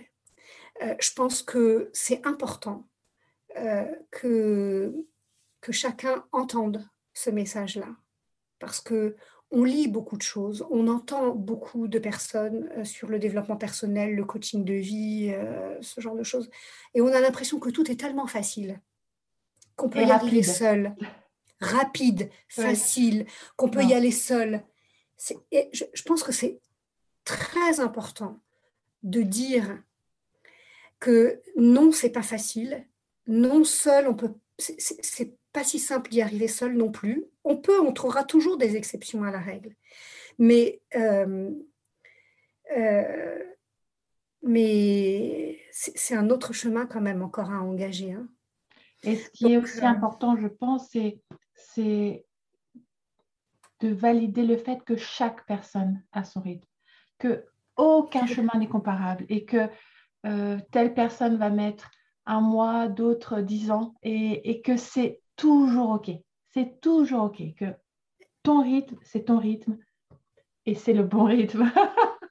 [0.82, 2.88] Euh, je pense que c'est important
[3.58, 4.94] euh, que,
[5.62, 7.88] que chacun entende ce message-là.
[8.60, 9.16] Parce que
[9.52, 14.16] on lit beaucoup de choses, on entend beaucoup de personnes euh, sur le développement personnel,
[14.16, 15.34] le coaching de vie,
[15.82, 16.50] ce genre de choses.
[16.94, 18.80] Et on a l'impression que tout est tellement facile
[19.76, 20.96] qu'on peut y arriver seul.
[21.62, 24.64] Rapide, facile, qu'on peut y aller seul.
[25.18, 26.60] je, je pense que c'est
[27.24, 28.40] très important
[29.04, 29.82] de dire
[31.00, 32.86] que non, c'est pas facile.
[33.28, 34.34] Non, seul, on peut.
[34.58, 37.26] C'est pas si simple d'y arriver seul non plus.
[37.44, 39.76] On peut, on trouvera toujours des exceptions à la règle.
[40.38, 41.52] Mais, euh,
[42.78, 43.44] euh,
[44.44, 48.14] mais c'est un autre chemin quand même encore à engager.
[48.14, 48.28] Hein.
[49.04, 50.90] Et ce qui est aussi euh, important, je pense,
[51.56, 52.26] c'est
[53.80, 56.68] de valider le fait que chaque personne a son rythme,
[57.18, 57.46] que
[57.78, 59.68] aucun chemin n'est comparable et que
[60.72, 61.90] telle personne va mettre
[62.26, 66.12] un mois, d'autres dix ans, et, que c'est toujours OK.
[66.54, 67.66] C'est toujours OK, que
[68.44, 69.78] ton rythme, c'est ton rythme,
[70.66, 71.72] et c'est le bon rythme.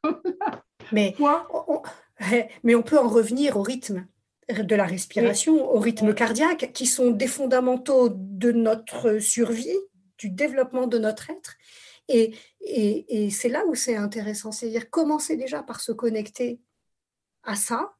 [0.92, 1.82] mais, on,
[2.62, 4.06] mais on peut en revenir au rythme
[4.48, 9.78] de la respiration, au rythme cardiaque, qui sont des fondamentaux de notre survie,
[10.18, 11.56] du développement de notre être.
[12.08, 16.60] Et, et, et c'est là où c'est intéressant, c'est-à-dire commencer déjà par se connecter
[17.42, 17.94] à ça,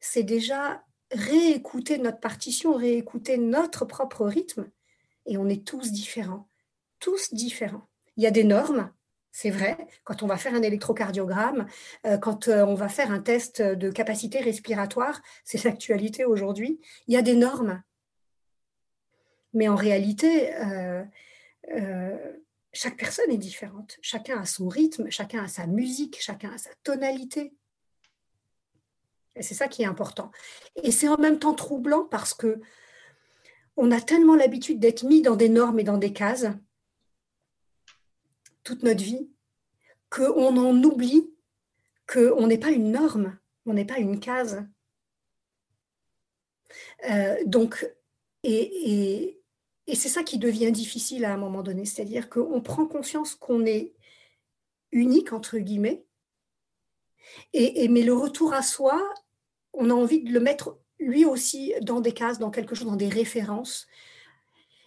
[0.00, 4.68] c'est déjà réécouter notre partition, réécouter notre propre rythme.
[5.26, 6.48] Et on est tous différents,
[7.00, 7.88] tous différents.
[8.16, 8.90] Il y a des normes,
[9.32, 11.66] c'est vrai, quand on va faire un électrocardiogramme,
[12.06, 17.12] euh, quand euh, on va faire un test de capacité respiratoire, c'est l'actualité aujourd'hui, il
[17.12, 17.82] y a des normes.
[19.52, 21.04] Mais en réalité, euh,
[22.72, 23.98] chaque personne est différente.
[24.00, 27.52] Chacun a son rythme, chacun a sa musique, chacun a sa tonalité.
[29.40, 30.30] C'est ça qui est important.
[30.82, 32.60] Et c'est en même temps troublant parce que
[33.76, 36.46] on a tellement l'habitude d'être mis dans des normes et dans des cases
[38.64, 39.30] toute notre vie
[40.10, 41.30] qu'on en oublie
[42.10, 44.64] qu'on n'est pas une norme, on n'est pas une case.
[47.10, 47.86] Euh, donc,
[48.44, 49.40] et,
[49.86, 53.64] et c'est ça qui devient difficile à un moment donné, c'est-à-dire qu'on prend conscience qu'on
[53.66, 53.94] est
[54.92, 56.06] unique, entre guillemets,
[57.52, 59.02] et, mais le retour à soi
[59.76, 62.96] on a envie de le mettre lui aussi dans des cases, dans quelque chose, dans
[62.96, 63.86] des références.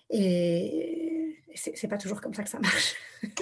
[0.09, 2.95] Et c'est pas toujours comme ça que ça marche.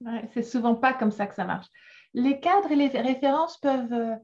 [0.00, 1.68] ouais, c'est souvent pas comme ça que ça marche.
[2.14, 4.16] Les cadres et les références peuvent, euh,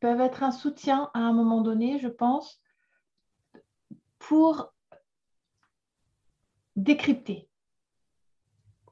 [0.00, 2.60] peuvent être un soutien à un moment donné, je pense,
[4.18, 4.72] pour
[6.76, 7.48] décrypter.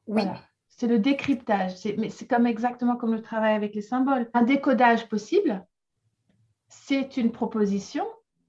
[0.07, 0.23] Oui.
[0.69, 4.31] C'est le décryptage, mais c'est comme exactement comme le travail avec les symboles.
[4.33, 5.67] Un décodage possible,
[6.69, 8.07] c'est une proposition,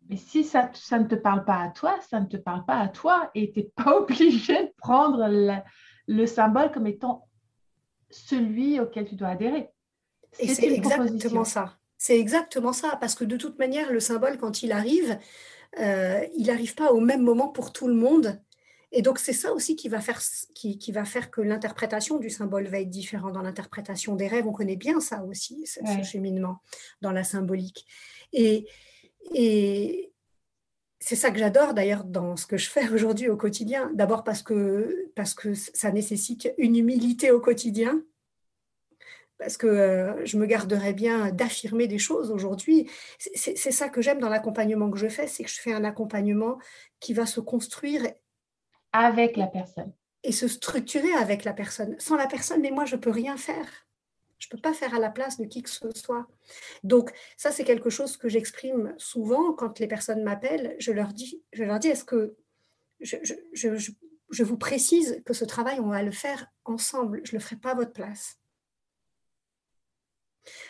[0.09, 2.77] mais si ça, ça, ne te parle pas à toi, ça ne te parle pas
[2.77, 5.27] à toi et tu n'es pas obligé de prendre
[6.07, 7.27] le, symbole comme étant
[8.09, 9.69] celui auquel tu dois adhérer.
[10.39, 11.75] Et c'est exactement ça.
[11.97, 15.19] C'est exactement ça, parce que de toute manière, le symbole, quand il arrive,
[15.79, 18.39] euh, il n'arrive pas au même moment pour tout le monde.
[18.91, 20.19] Et donc, c'est ça aussi qui va faire,
[20.55, 23.33] qui, va faire que l'interprétation du symbole va être différente.
[23.33, 26.61] Dans l'interprétation des rêves, on connaît bien ça aussi, ce, cheminement
[27.01, 27.85] dans la symbolique.
[28.33, 28.67] Et,
[29.35, 30.11] et
[30.99, 33.91] c'est ça que j'adore d'ailleurs dans ce que je fais aujourd'hui au quotidien.
[33.93, 38.01] D'abord parce que, parce que ça nécessite une humilité au quotidien,
[39.37, 42.89] parce que euh, je me garderais bien d'affirmer des choses aujourd'hui.
[43.17, 46.57] C'est ça que j'aime dans l'accompagnement que je fais, c'est que je fais un accompagnement
[46.99, 48.05] qui va se construire
[48.91, 49.93] avec la personne.
[50.23, 51.95] Et se structurer avec la personne.
[51.99, 53.87] Sans la personne, mais moi, je ne peux rien faire.
[54.37, 56.27] Je ne peux pas faire à la place de qui que ce soit.
[56.83, 60.75] Donc, ça, c'est quelque chose que j'exprime souvent quand les personnes m'appellent.
[60.79, 62.35] Je leur dis, je leur dis est-ce que
[63.01, 63.17] je,
[63.53, 67.21] je, vous précise que ce travail, on va le faire ensemble.
[67.23, 68.39] Je ne le ferai pas à votre place.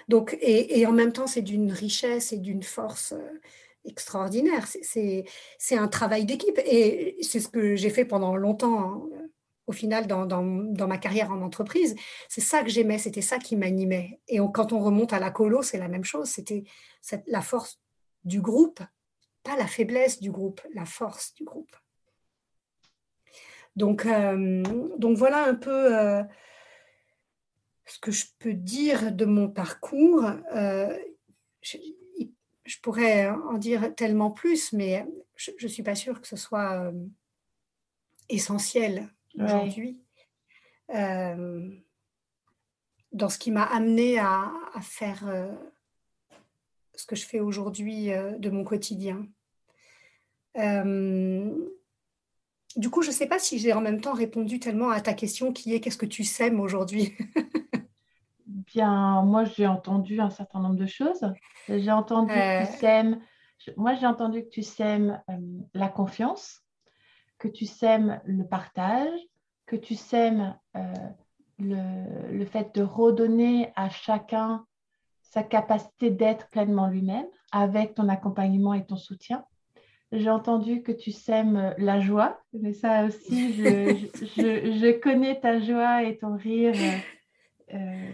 [0.07, 3.39] Donc, et, et en même temps, c'est d'une richesse et d'une force euh,
[3.85, 4.67] extraordinaire.
[4.67, 6.59] C'est un travail d'équipe.
[6.65, 9.09] Et c'est ce que j'ai fait pendant longtemps, hein,
[9.67, 11.95] au final, dans, dans, ma carrière en entreprise.
[12.27, 14.19] C'est ça que j'aimais, c'était ça qui m'animait.
[14.27, 16.29] Et quand on remonte à la colo, c'est la même chose.
[16.29, 16.63] C'était
[17.27, 17.79] la force
[18.23, 18.81] du groupe,
[19.43, 21.75] pas la faiblesse du groupe, la force du groupe.
[23.75, 24.63] Donc, euh,
[24.97, 26.23] donc voilà un peu euh,
[27.85, 30.25] ce que je peux dire de mon parcours.
[30.55, 30.97] Euh,
[32.69, 35.05] je, pourrais en dire tellement plus, mais
[35.35, 36.91] je ne suis pas sûre que ce soit
[38.29, 40.01] essentiel aujourd'hui.
[43.11, 45.23] dans ce qui m'a amené à, à faire
[46.95, 49.27] ce que je fais aujourd'hui de mon quotidien.
[52.75, 55.13] Du coup, je ne sais pas si j'ai en même temps répondu tellement à ta
[55.13, 57.15] question qui est qu'est-ce que tu sèmes aujourd'hui?
[58.73, 61.25] Bien, moi j'ai entendu un certain nombre de choses.
[61.67, 63.19] J'ai entendu que tu sèmes,
[63.77, 65.37] moi j'ai entendu que tu sèmes euh,
[65.73, 66.61] la confiance,
[67.37, 69.19] que tu sèmes le partage,
[69.65, 70.93] que tu sèmes euh,
[71.57, 74.65] le, le, fait de redonner à chacun
[75.21, 79.45] sa capacité d'être pleinement lui-même avec ton accompagnement et ton soutien.
[80.11, 86.03] J'ai entendu que tu sèmes euh, la joie, mais ça aussi, je, connais ta joie
[86.03, 86.73] et ton rire
[87.73, 88.09] euh,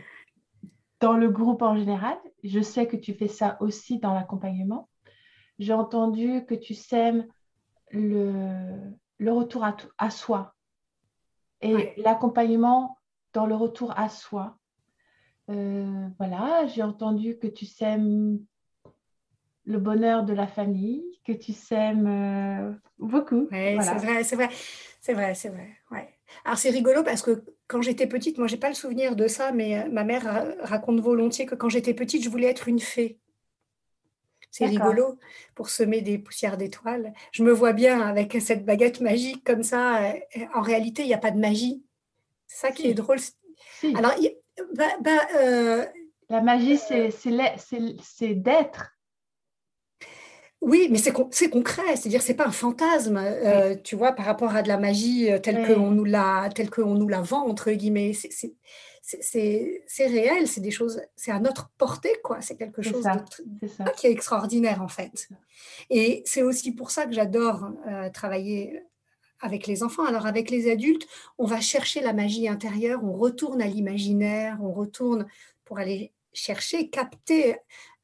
[1.00, 2.18] dans le groupe en général.
[2.44, 4.90] Je sais que tu fais ça aussi dans l'accompagnement.
[5.60, 7.28] J'ai entendu que tu sèmes
[7.92, 8.78] le,
[9.18, 10.54] le retour à, à, soi
[11.62, 12.98] et l'accompagnement
[13.34, 14.58] dans le retour à soi.
[15.48, 18.40] voilà, j'ai entendu que tu sèmes
[19.66, 23.48] le bonheur de la famille, que tu sèmes euh, beaucoup.
[23.52, 24.50] Oui, c'est vrai, c'est vrai,
[25.02, 25.70] c'est vrai, c'est vrai.
[25.92, 26.08] Ouais.
[26.44, 29.52] Alors c'est rigolo parce que quand j'étais petite, moi j'ai pas le souvenir de ça,
[29.52, 33.20] mais euh, ma mère raconte volontiers que quand j'étais petite, je voulais être une fée.
[34.52, 35.20] C'est rigolo
[35.54, 37.14] pour semer des poussières d'étoiles.
[37.34, 40.14] Je me vois bien avec cette baguette magique comme ça.
[40.54, 41.84] En réalité, il n'y a pas de magie.
[42.48, 43.20] C'est ça qui est drôle.
[43.96, 44.14] Alors,
[44.74, 45.86] bah, bah, euh,
[46.30, 48.95] la magie, c'est d'être
[50.62, 54.64] oui, mais c'est concret, c'est-à-dire c'est pas un fantasme, euh, tu vois, par rapport à
[54.64, 58.14] de la magie euh, telle qu'on nous la telle qu'on nous la vend entre guillemets.
[58.14, 62.42] C'est réel, c'est des choses, c'est à notre portée quoi.
[62.42, 65.30] C'est quelque chose de, qui est extraordinaire en fait.
[65.90, 68.82] Et c'est aussi pour ça que j'adore euh, travailler
[69.42, 70.06] avec les enfants.
[70.06, 74.72] Alors avec les adultes, on va chercher la magie intérieure, on retourne à l'imaginaire, on
[74.72, 75.28] retourne
[75.66, 77.58] pour aller chercher, capter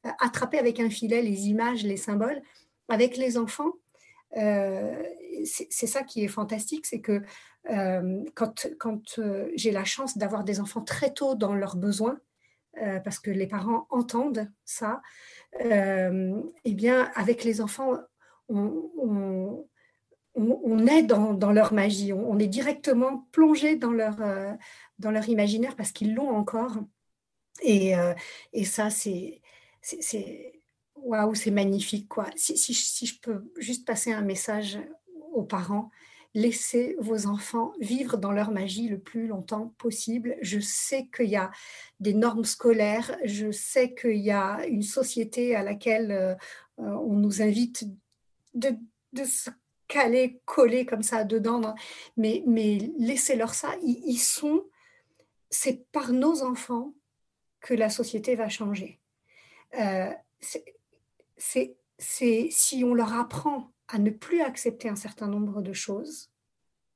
[0.03, 2.41] attraper avec un filet les images, les symboles.
[2.89, 3.73] Avec les enfants,
[4.37, 5.03] euh,
[5.45, 7.21] c'est ça qui est fantastique, c'est que
[7.69, 12.19] euh, quand, quand euh, j'ai la chance d'avoir des enfants très tôt dans leurs besoins,
[13.03, 15.01] parce que les parents entendent ça,
[15.59, 17.97] eh bien, avec les enfants,
[18.47, 19.67] on,
[20.35, 24.15] on, est dans, dans, leur magie, on, est directement plongé dans leur,
[24.99, 26.77] dans leur imaginaire parce qu'ils l'ont encore.
[27.61, 27.91] Et,
[28.53, 29.40] et ça, c'est
[29.81, 30.61] c'est
[31.33, 32.27] c'est magnifique quoi.
[32.35, 34.79] Si, je peux juste passer un message
[35.33, 35.89] aux parents,
[36.33, 40.37] laissez vos enfants vivre dans leur magie le plus longtemps possible.
[40.41, 41.51] Je sais qu'il y a
[41.99, 46.35] des normes scolaires, je sais qu'il y a une société à laquelle euh,
[46.77, 47.85] on nous invite
[48.53, 48.75] de,
[49.25, 49.49] se
[49.87, 51.75] caler, coller comme ça dedans,
[52.15, 53.75] mais, mais laissez-leur ça.
[54.17, 54.63] Sont,
[55.49, 56.93] c'est par nos enfants
[57.59, 59.00] que la société va changer.
[59.79, 61.75] Euh, c'est
[62.49, 66.31] si on leur apprend à ne plus accepter un certain nombre de choses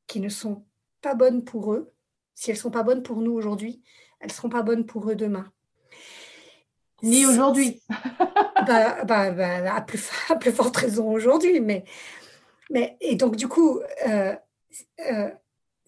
[0.07, 0.65] qui ne sont
[1.01, 1.91] pas bonnes pour eux,
[2.33, 3.81] si elles ne sont pas bonnes pour nous aujourd'hui,
[4.19, 5.51] elles ne seront pas bonnes pour eux demain.
[7.03, 7.81] Ni aujourd'hui.
[8.67, 10.09] bah, bah, bah, à, plus,
[10.39, 11.59] plus, forte raison aujourd'hui.
[11.59, 11.85] Mais,
[12.69, 14.35] mais, et donc, du coup, euh,
[15.11, 15.31] euh,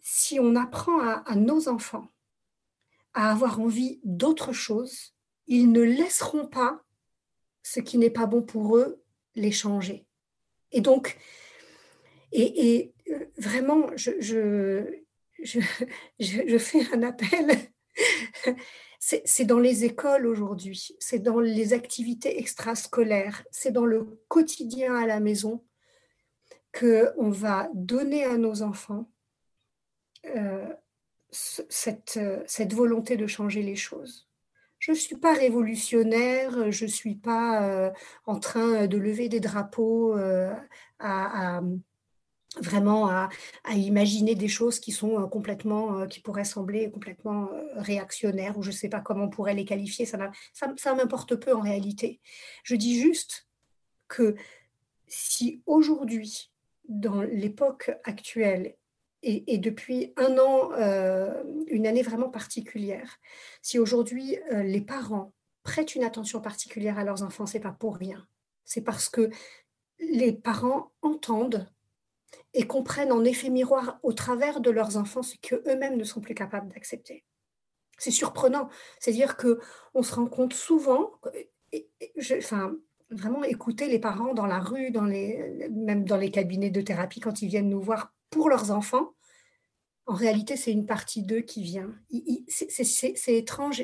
[0.01, 2.07] si on apprend à, nos enfants
[3.13, 5.15] à avoir envie d'autre chose,
[5.47, 6.83] ils ne laisseront pas
[7.63, 9.03] ce qui n'est pas bon pour eux
[9.35, 10.05] les changer.
[10.71, 11.17] Et donc,
[12.31, 14.83] et, euh, vraiment, je,
[16.59, 17.57] fais un appel.
[18.99, 25.05] c'est dans les écoles aujourd'hui, c'est dans les activités extrascolaires, c'est dans le quotidien à
[25.05, 25.63] la maison
[26.71, 29.09] que on va donner à nos enfants
[30.25, 30.73] euh,
[31.31, 34.26] cette, cette volonté de changer les choses
[34.79, 37.91] je ne suis pas révolutionnaire, je ne suis pas
[38.25, 40.15] en train de lever des drapeaux
[40.99, 41.61] à,
[42.57, 43.29] vraiment à,
[43.73, 48.89] imaginer des choses qui sont complètement, qui pourraient sembler complètement réactionnaires, ou je ne sais
[48.89, 52.19] pas comment on pourrait les qualifier, ça, ça m'importe peu en réalité.
[52.63, 53.47] Je dis juste
[54.07, 54.35] que
[55.07, 56.51] si aujourd'hui,
[56.87, 58.75] dans l'époque actuelle,
[59.23, 63.17] et, depuis un an, euh, une année vraiment particulière,
[63.61, 67.97] si aujourd'hui euh, les parents prêtent une attention particulière à leurs enfants, c'est pas pour
[67.97, 68.25] rien.
[68.63, 69.29] C'est parce que
[69.99, 71.67] les parents entendent
[72.53, 76.35] et comprennent en effet miroir au travers de leurs enfants ce qu'eux-mêmes ne sont plus
[76.35, 77.25] capables d'accepter.
[77.97, 78.69] C'est surprenant.
[78.99, 79.59] C'est-à-dire que
[79.93, 81.11] on se rend compte souvent,
[82.37, 82.75] enfin,
[83.09, 87.19] vraiment écouter les parents dans la rue, dans les, même dans les cabinets de thérapie
[87.19, 89.13] quand ils viennent nous voir pour leurs enfants,
[90.07, 91.93] en réalité, c'est une partie d'eux qui vient.
[92.47, 93.83] C'est étrange.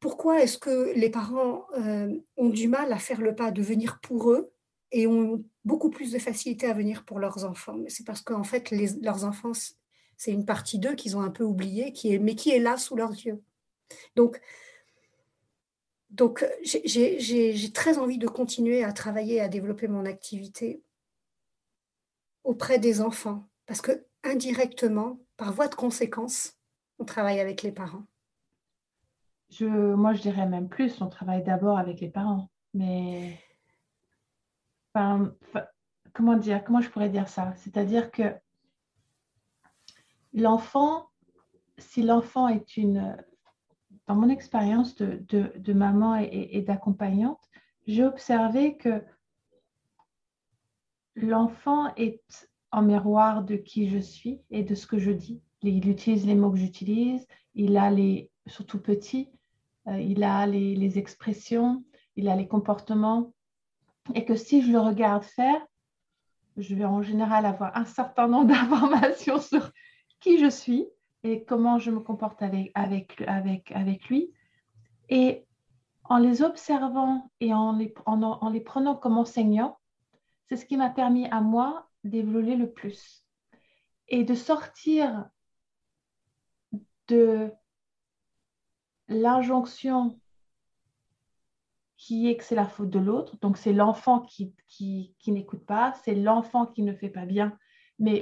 [0.00, 4.00] Pourquoi est-ce que les parents euh, ont du mal à faire le pas de venir
[4.02, 4.52] pour eux
[4.90, 7.78] et ont beaucoup plus de facilité à venir pour leurs enfants?
[7.86, 9.52] C'est parce qu'en fait, leurs enfants,
[10.16, 12.76] c'est une partie d'eux qu'ils ont un peu oublié, qui est, mais qui est là
[12.76, 13.40] sous leurs yeux.
[14.16, 14.40] Donc,
[16.10, 20.82] donc j'ai très envie de continuer à travailler, à développer mon activité
[22.44, 26.56] auprès des enfants, parce que indirectement, par voie de conséquence,
[26.98, 28.04] on travaille avec les parents.
[29.50, 32.50] Je, moi, je dirais même plus, on travaille d'abord avec les parents.
[32.74, 33.38] Mais
[34.92, 37.54] comment dire, comment je pourrais dire ça?
[37.56, 38.34] C'est-à-dire que
[40.32, 41.08] l'enfant,
[41.78, 43.16] si l'enfant est une,
[44.06, 47.40] dans mon expérience de, maman et, et d'accompagnante,
[47.86, 49.02] j'ai observé que
[51.14, 55.42] l'enfant est en miroir de qui je suis et de ce que je dis.
[55.62, 59.30] Il utilise les mots que j'utilise, il a les, surtout petit,
[59.88, 61.84] euh, il a les, expressions,
[62.16, 63.32] il a les comportements.
[64.14, 65.60] Et que si je le regarde faire,
[66.56, 69.70] je vais en général avoir un certain nombre d'informations sur
[70.20, 70.86] qui je suis
[71.22, 74.32] et comment je me comporte avec, avec, avec, avec lui.
[75.08, 75.44] Et
[76.04, 79.79] en les observant et en les, en, en les prenant comme enseignants,
[80.50, 83.24] c'est ce qui m'a permis à moi d'évoluer le plus
[84.08, 85.30] et de sortir
[87.06, 87.52] de
[89.06, 90.20] l'injonction
[91.96, 93.36] qui est que c'est la faute de l'autre.
[93.40, 97.56] Donc, c'est l'enfant qui, qui, n'écoute pas, c'est l'enfant qui ne fait pas bien.
[98.00, 98.20] Mais,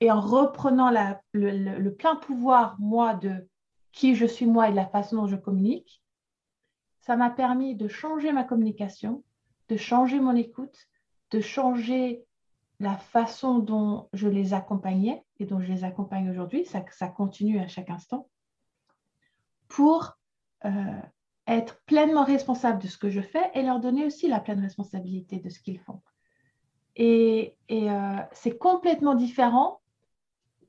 [0.00, 3.48] et en reprenant le, le, plein pouvoir, moi, de
[3.92, 6.02] qui je suis moi et de la façon dont je communique,
[7.00, 9.22] ça m'a permis de changer ma communication,
[9.68, 10.88] de changer mon écoute,
[11.36, 12.24] de changer
[12.80, 17.68] la façon dont je les accompagnais et dont je les accompagne aujourd'hui, ça, continue à
[17.68, 18.28] chaque instant,
[19.68, 20.16] pour
[20.64, 21.00] euh,
[21.46, 25.38] être pleinement responsable de ce que je fais et leur donner aussi la pleine responsabilité
[25.38, 26.00] de ce qu'ils font.
[26.96, 29.80] Et, euh, c'est complètement différent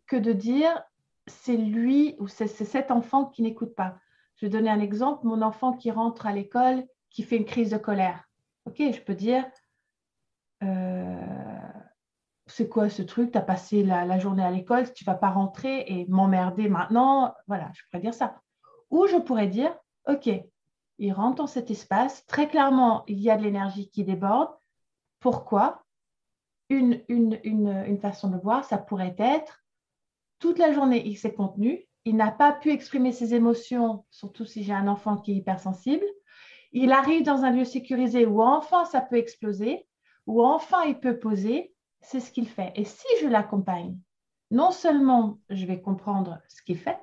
[0.05, 0.83] que de dire
[1.27, 3.97] c'est lui ou c'est cet enfant qui n'écoute pas.
[4.35, 7.71] Je vais donner un exemple, mon enfant qui rentre à l'école, qui fait une crise
[7.71, 8.29] de colère.
[8.65, 9.45] Ok, je peux dire,
[12.47, 13.31] c'est quoi ce truc?
[13.31, 17.33] Tu as passé la, journée à l'école, tu vas pas rentrer et m'emmerder maintenant?
[17.47, 18.41] Voilà, je pourrais dire ça.
[18.89, 19.75] Ou je pourrais dire,
[20.07, 20.29] OK,
[20.97, 22.25] il rentre dans cet espace.
[22.25, 24.49] Très clairement, il y a de l'énergie qui déborde.
[25.19, 25.83] Pourquoi?
[26.69, 29.63] Une, une, une, façon de voir, ça pourrait être
[30.39, 31.85] toute la journée, il s'est contenu.
[32.05, 36.05] Il n'a pas pu exprimer ses émotions, surtout si j'ai un enfant qui est hypersensible.
[36.71, 39.86] Il arrive dans un lieu sécurisé où enfin ça peut exploser,
[40.27, 42.71] où enfin il peut poser c'est ce qu'il fait.
[42.75, 43.97] Et si je l'accompagne,
[44.51, 46.99] non seulement je vais comprendre ce qu'il fait,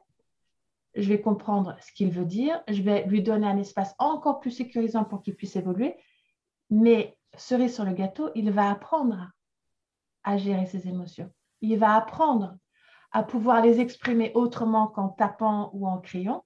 [0.95, 4.53] je vais comprendre ce qu'il veut dire, je vais lui donner un espace encore plus
[4.53, 5.97] sécurisant pour qu'il puisse évoluer,
[6.71, 9.31] mais cerise sur le gâteau, il va apprendre
[10.23, 11.31] à gérer ses émotions.
[11.61, 12.57] Il va apprendre
[13.11, 16.45] à pouvoir les exprimer autrement qu'en tapant ou en criant,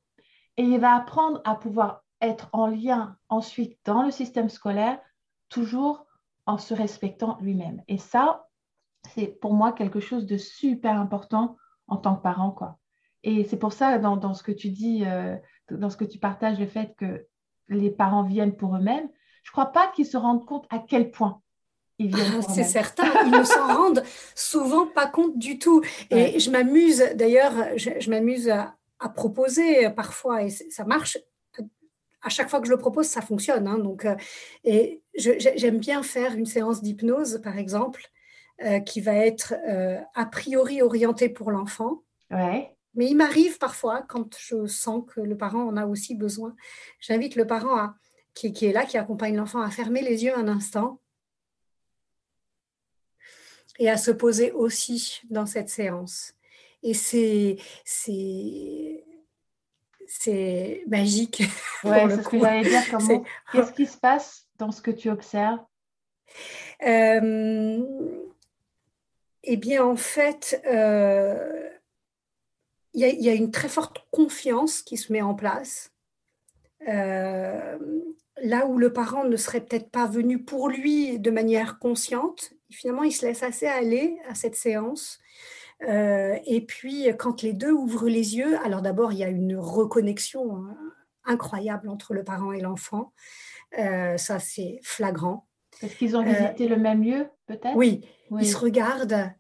[0.56, 4.98] et il va apprendre à pouvoir être en lien ensuite dans le système scolaire,
[5.48, 6.07] toujours
[6.49, 7.82] en se respectant lui-même.
[7.88, 8.49] Et ça,
[9.14, 11.57] c'est pour moi quelque chose de super important
[11.88, 12.51] en tant que parent.
[12.51, 12.78] Quoi.
[13.22, 15.36] Et c'est pour ça, dans, ce que tu dis, euh,
[15.70, 17.26] dans ce que tu partages, le fait que
[17.68, 19.09] les parents viennent pour eux-mêmes,
[19.42, 21.42] je ne crois pas qu'ils se rendent compte à quel point
[21.99, 22.40] ils viennent.
[22.40, 24.03] Ah, c'est certain, ils ne s'en rendent
[24.34, 25.82] souvent pas compte du tout.
[26.11, 28.74] Et je m'amuse, d'ailleurs, je, m'amuse à,
[29.14, 31.18] proposer parfois, et ça marche,
[32.28, 33.66] à chaque fois que je le propose, ça fonctionne.
[33.66, 34.14] Hein, donc, euh,
[34.62, 38.02] et j'aime bien faire une séance d'hypnose, par exemple,
[38.62, 42.02] euh, qui va être euh, a priori orientée pour l'enfant.
[42.30, 42.76] Ouais.
[42.94, 46.54] Mais il m'arrive parfois, quand je sens que le parent en a aussi besoin,
[47.00, 47.94] j'invite le parent à,
[48.34, 51.00] qui, qui est là, qui accompagne l'enfant, à fermer les yeux un instant
[53.78, 56.34] et à se poser aussi dans cette séance.
[56.82, 59.04] Et c'est c'est
[60.86, 61.42] magique.
[61.84, 62.82] Ouais, c'est ce que j'allais dire.
[62.90, 65.61] Comment Qu'est-ce qui se passe dans ce que tu observes?
[66.84, 67.82] Euh,
[69.44, 71.70] Eh bien, en fait, euh,
[72.94, 75.92] il y, a une très forte confiance qui se met en place.
[76.88, 77.78] Euh,
[78.42, 83.04] là où le parent ne serait peut-être pas venu pour lui de manière consciente, finalement,
[83.04, 85.20] il se laisse assez aller à cette séance.
[85.82, 89.56] Euh, et puis, quand les deux ouvrent les yeux, alors d'abord, il y a une
[89.56, 90.76] reconnexion hein,
[91.24, 93.12] incroyable entre le parent et l'enfant.
[93.78, 95.46] Euh, ça, c'est flagrant.
[95.82, 97.76] Est-ce qu'ils ont visité le même lieu, peut-être?
[97.76, 98.04] oui,
[98.40, 99.30] ils se regardent.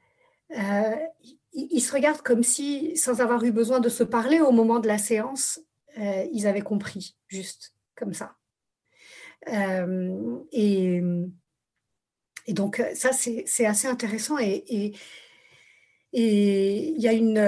[1.52, 4.86] ils, se regardent comme si, sans avoir eu besoin de se parler au moment de
[4.86, 5.60] la séance,
[5.96, 8.36] ils avaient compris, juste comme ça.
[9.52, 11.00] Euh, et,
[12.46, 14.38] et, donc, ça, c'est assez intéressant.
[14.38, 14.94] Et
[16.12, 17.38] il y a une.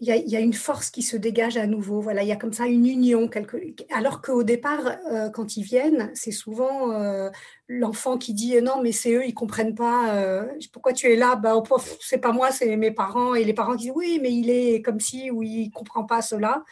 [0.00, 2.00] il y, a, une force qui se dégage à nouveau.
[2.00, 3.28] Voilà, il y a comme ça une union.
[3.28, 3.56] Quelque...
[3.90, 7.30] Alors qu'au départ, euh, quand ils viennent, c'est souvent euh,
[7.68, 10.44] l'enfant qui dit non, mais c'est eux, ils comprennent pas.
[10.72, 11.36] pourquoi tu es là?
[11.36, 11.62] Ben,
[12.00, 13.34] C'est pas moi, c'est mes parents.
[13.34, 16.64] Et les parents disent oui, mais il est comme si, ou il comprend pas cela.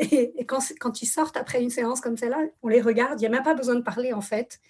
[0.00, 3.26] Et, quand, quand, ils sortent après une séance comme celle-là, on les regarde, il n'y
[3.26, 4.60] a même pas besoin de parler en fait.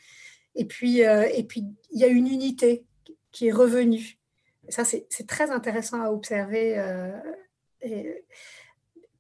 [0.57, 2.85] Et puis, euh, et puis il y a une unité
[3.31, 4.20] qui est revenue.
[4.71, 6.79] Et ça, c'est très intéressant à observer.
[6.79, 7.11] Euh,
[7.83, 8.25] et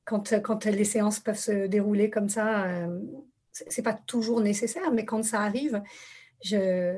[0.04, 3.00] quand, quand, les séances peuvent se dérouler comme ça, euh,
[3.52, 5.82] c'est pas toujours nécessaire, mais quand ça arrive,
[6.42, 6.94] je,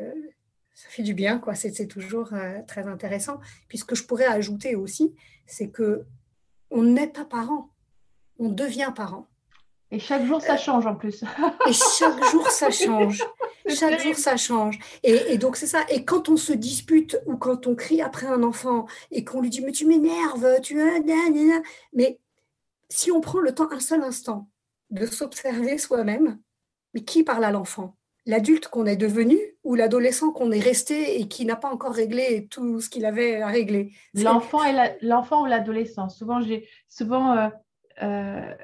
[0.75, 1.55] ça fait du bien, quoi.
[1.55, 2.31] C'est toujours
[2.69, 3.41] très intéressant.
[3.69, 5.15] Puis ce que je pourrais ajouter aussi,
[5.47, 6.05] c'est que
[6.71, 7.73] on n'est pas parent
[8.43, 9.27] on devient parent.
[9.91, 11.23] Et chaque jour, ça change en plus.
[11.69, 13.23] et chaque jour, ça change.
[13.69, 14.79] Chaque jour, ça change.
[15.03, 15.85] Et, donc, c'est ça.
[15.89, 19.51] Et quand on se dispute ou quand on crie après un enfant et qu'on lui
[19.51, 20.79] dit, mais tu m'énerves, tu...
[21.93, 22.19] Mais
[22.89, 24.49] si on prend le temps, un seul instant,
[24.91, 26.39] de s'observer soi-même,
[26.95, 27.97] mais qui parle à l'enfant?
[28.25, 32.47] L'adulte qu'on est devenu ou l'adolescent qu'on est resté et qui n'a pas encore réglé
[32.49, 33.93] tout ce qu'il avait à régler?
[34.15, 36.09] L'enfant ou l'adolescent.
[36.09, 37.49] Souvent, j'ai souvent euh,
[38.03, 38.55] euh,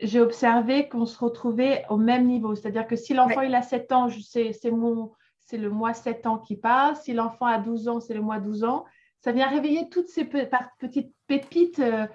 [0.00, 2.54] j'ai observé qu'on se retrouvait au même niveau.
[2.54, 6.56] C'est-à-dire que si l'enfant il a 7 ans, c'est c'est le mois 7 ans qui
[6.56, 7.04] passe.
[7.04, 8.84] Si l'enfant a 12 ans, c'est le mois 12 ans.
[9.20, 12.06] Ça vient réveiller toutes ces petites pépites euh,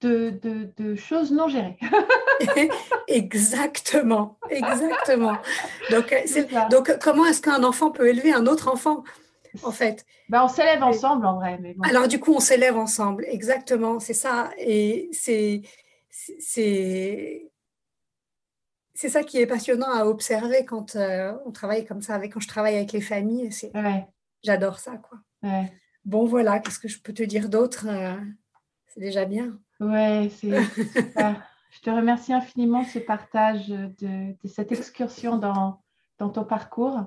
[0.00, 1.78] de, de, de choses non gérées.
[3.08, 5.36] exactement, exactement.
[5.90, 9.04] Donc, euh, donc comment est-ce qu'un enfant peut élever un autre enfant
[9.62, 10.04] en fait?
[10.28, 11.58] Ben, on s'élève ensemble en vrai.
[11.60, 14.50] Mais Alors du coup, on s'élève ensemble, exactement, c'est ça.
[14.58, 15.62] Et c'est
[16.38, 17.50] c'est
[18.96, 22.40] c'est ça qui est passionnant à observer quand euh, on travaille comme ça, avec quand
[22.40, 23.52] je travaille avec les familles.
[23.52, 23.70] C'est,
[24.42, 25.18] J'adore ça, quoi.
[26.04, 28.16] Bon, voilà, qu'est-ce que je peux te dire d'autre euh,
[28.86, 29.60] C'est déjà bien.
[29.80, 30.50] Ouais, c'est
[31.70, 35.82] je te remercie infiniment de ce partage, de, cette excursion dans,
[36.18, 37.04] dans, ton parcours.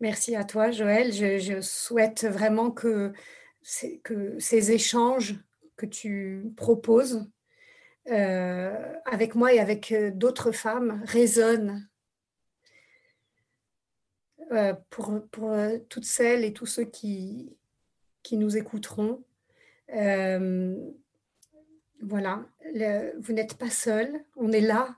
[0.00, 1.12] Merci à toi, Joël.
[1.12, 3.12] Je, je souhaite vraiment que,
[4.04, 5.40] que ces échanges
[5.76, 7.28] que tu proposes
[8.08, 11.88] euh, avec moi et avec euh, d'autres femmes résonne
[14.52, 15.56] euh, pour, pour
[15.88, 17.56] toutes celles et tous ceux qui,
[18.22, 19.24] qui nous écouteront.
[22.00, 22.44] voilà,
[23.18, 24.94] vous n'êtes pas seul, on est là,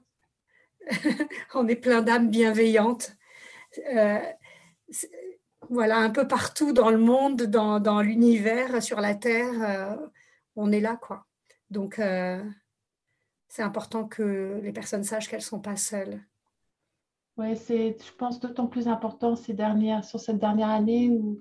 [1.54, 3.16] on est plein d'âmes bienveillantes.
[5.70, 9.98] voilà, un peu partout dans le monde, dans, dans l'univers, sur la Terre,
[10.56, 11.24] on est là, quoi.
[11.70, 11.98] Donc,
[13.48, 16.20] c'est important que les personnes sachent qu'elles ne sont pas seules.
[17.36, 21.40] Oui, c'est, je pense, d'autant plus important ces dernières, sur cette dernière année où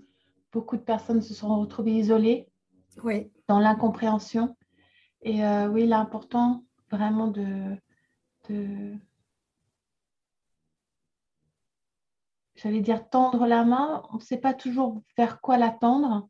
[0.51, 2.47] beaucoup de personnes se sont retrouvées isolées
[3.03, 3.31] oui.
[3.47, 4.55] dans l'incompréhension.
[5.21, 7.75] Et euh, oui, l'important vraiment de,
[8.49, 8.95] de
[12.55, 16.27] j'allais dire tendre la main, on ne sait pas toujours vers quoi la tendre.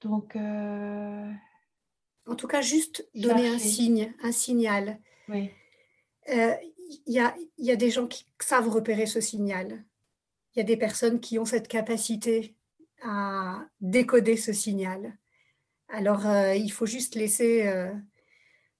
[0.00, 1.32] Donc, euh,
[2.26, 4.98] en tout cas, juste donner un signe, un signal.
[5.28, 5.50] Il
[6.30, 6.54] euh,
[7.06, 9.84] y, a, y, a, des gens qui savent repérer ce signal.
[10.54, 12.54] Il y a des personnes qui ont cette capacité
[13.02, 15.16] à décoder ce signal.
[15.88, 17.92] Alors, euh, il faut juste laisser, euh,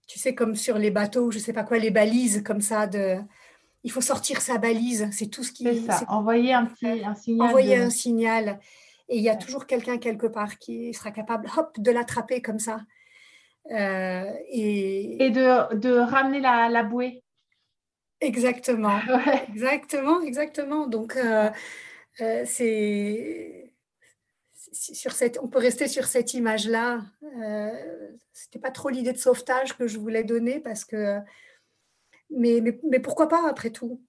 [0.07, 2.87] tu sais, comme sur les bateaux, je ne sais pas quoi, les balises comme ça.
[2.87, 3.19] De,
[3.83, 5.65] il faut sortir sa balise, c'est tout ce qui.
[5.65, 7.49] C'est ça, envoyer un petit un signal.
[7.49, 8.61] Envoyer un signal.
[9.09, 12.59] Et il y a toujours quelqu'un quelque part qui sera capable, hop, de l'attraper comme
[12.59, 12.81] ça.
[13.71, 17.23] Euh, et, de, de, ramener la, la bouée.
[18.21, 18.99] Exactement.
[19.49, 20.87] Exactement, exactement.
[20.87, 21.51] Donc, euh,
[22.21, 23.73] euh, c'est
[24.73, 27.03] sur cette, on peut rester sur cette image-là.
[28.33, 31.19] C'était pas trop l'idée de sauvetage que je voulais donner parce que,
[32.31, 34.03] mais, mais, pourquoi pas après tout?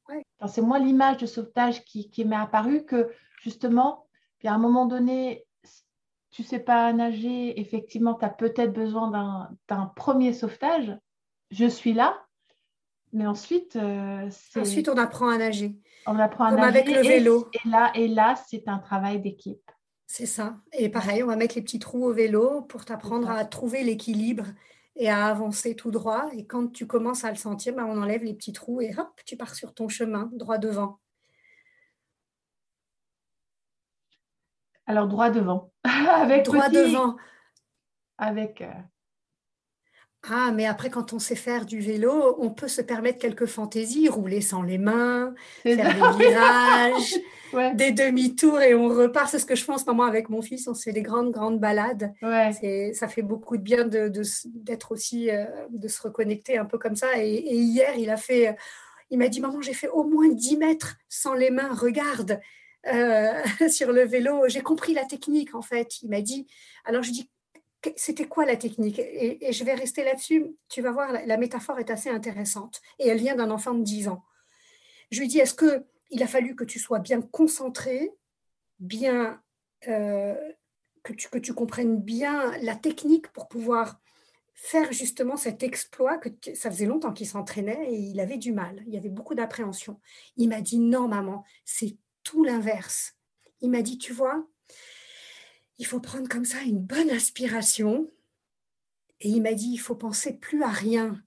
[0.47, 3.11] C'est moi l'image de sauvetage qui, qui m'est apparue que
[3.43, 4.07] justement,
[4.43, 5.45] à un moment donné,
[6.35, 9.09] tu sais pas nager, effectivement, tu as peut-être besoin
[9.69, 10.97] d'un premier sauvetage.
[11.49, 12.21] Je suis là,
[13.13, 15.79] mais ensuite, euh, ensuite on apprend à nager.
[16.05, 17.47] On apprend à Comme nager avec le vélo.
[17.53, 19.71] Et, là, et là, c'est un travail d'équipe.
[20.07, 20.57] C'est ça.
[20.73, 24.47] Et pareil, on va mettre les petits trous au vélo pour t'apprendre à trouver l'équilibre
[24.97, 26.29] et à avancer tout droit.
[26.33, 29.07] Et quand tu commences à le sentir, ben, on enlève les petits trous et hop,
[29.25, 30.99] tu pars sur ton chemin droit devant.
[34.87, 35.71] Alors droit devant.
[35.83, 37.15] avec droit devant.
[38.17, 38.71] Avec euh,
[40.31, 44.09] ah, mais après, quand on sait faire du vélo, on peut se permettre quelques fantaisies,
[44.09, 47.15] rouler sans les mains, faire des virages,
[47.75, 49.29] des demi-tours et on repart.
[49.29, 50.67] C'est ce que je fais en ce moment avec mon fils.
[50.67, 52.13] On se fait des grandes, grandes balades.
[52.23, 52.93] Ouais.
[52.93, 56.95] Ça fait beaucoup de bien d'être de, aussi, euh, de se reconnecter un peu comme
[56.95, 57.21] ça.
[57.21, 58.55] Et, hier, il a fait,
[59.11, 62.39] il m'a dit, maman, j'ai fait au moins 10 mètres sans les mains, regarde.
[62.87, 66.01] Euh, sur le vélo, j'ai compris la technique en fait.
[66.01, 66.47] Il m'a dit,
[66.85, 67.29] alors je dis,
[67.95, 68.99] c'était quoi la technique?
[68.99, 70.55] Et, je vais rester là-dessus.
[70.69, 74.07] Tu vas voir, la, métaphore est assez intéressante et elle vient d'un enfant de 10
[74.07, 74.23] ans.
[75.11, 78.11] Je lui dis, est-ce que il a fallu que tu sois bien concentré,
[78.79, 79.41] bien
[79.87, 80.35] euh,
[81.03, 83.99] que, tu, que tu comprennes bien la technique pour pouvoir
[84.53, 88.81] faire justement cet exploit que ça faisait longtemps qu'il s'entraînait et il avait du mal.
[88.87, 89.99] Il y avait beaucoup d'appréhension.
[90.37, 93.13] Il m'a dit non maman, c'est tout l'inverse.
[93.61, 94.45] Il m'a dit tu vois,
[95.77, 98.11] il faut prendre comme ça une bonne inspiration.
[99.21, 101.21] Et il m'a dit, il faut penser plus à rien.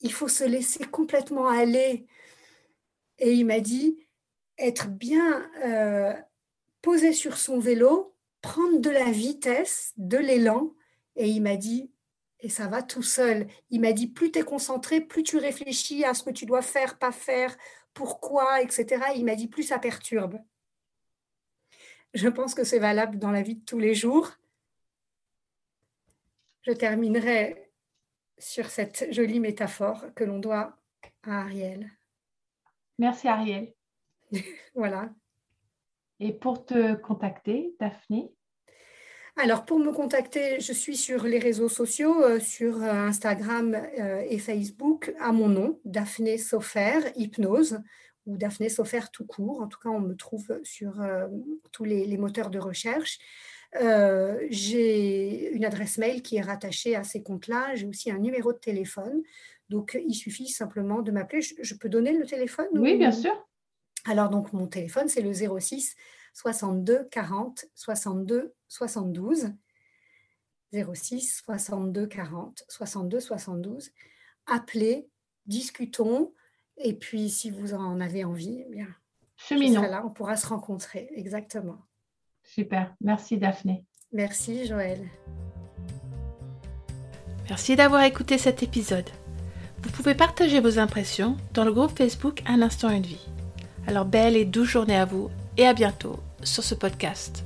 [0.00, 2.06] Il faut se laisser complètement aller.
[3.18, 3.98] Et il m'a dit,
[4.58, 6.14] être bien euh,
[6.82, 10.74] posé sur son vélo, prendre de la vitesse, de l'élan.
[11.16, 11.90] Et il m'a dit,
[12.40, 13.46] et ça va tout seul.
[13.68, 16.62] Il m'a dit, plus tu es concentré, plus tu réfléchis à ce que tu dois
[16.62, 17.56] faire, pas faire,
[17.94, 19.04] pourquoi, etc.
[19.16, 20.38] Il m'a dit, plus ça perturbe.
[22.14, 24.32] Je pense que c'est valable dans la vie de tous les jours.
[26.62, 27.70] Je terminerai
[28.38, 30.76] sur cette jolie métaphore que l'on doit
[31.22, 31.90] à Ariel.
[32.98, 33.72] Merci Ariel.
[34.74, 35.10] voilà.
[36.18, 38.32] Et pour te contacter, Daphné
[39.42, 44.22] alors, pour me contacter, je suis sur les réseaux sociaux, euh, sur euh, Instagram euh,
[44.28, 47.80] et Facebook, à mon nom, Daphné Sofer, Hypnose
[48.26, 49.62] ou Daphné Sofer tout court.
[49.62, 51.26] En tout cas, on me trouve sur euh,
[51.72, 53.18] tous les, moteurs de recherche.
[54.50, 57.74] J'ai une adresse mail qui est rattachée à ces comptes-là.
[57.76, 59.22] J'ai aussi un numéro de téléphone.
[59.70, 61.40] Donc, il suffit simplement de m'appeler.
[61.40, 63.32] Je, peux donner le téléphone Oui, bien sûr.
[64.06, 65.94] Alors, donc, mon téléphone, c'est le 06
[66.34, 69.52] 62 40 62 72.
[70.72, 73.90] 06 62 40 62 72.
[74.46, 75.08] Appelez,
[75.46, 76.32] discutons.
[76.78, 78.86] Et puis, si vous en avez envie, eh bien,
[79.36, 79.82] Cheminons.
[79.82, 81.10] là, on pourra se rencontrer.
[81.14, 81.78] Exactement.
[82.42, 82.94] Super.
[83.00, 83.84] Merci, Daphné.
[84.12, 85.06] Merci, Joël.
[87.48, 89.10] Merci d'avoir écouté cet épisode.
[89.82, 93.26] Vous pouvez partager vos impressions dans le groupe Facebook Un instant une vie.
[93.86, 97.44] Alors belle et douce journée à vous et à bientôt sur ce podcast.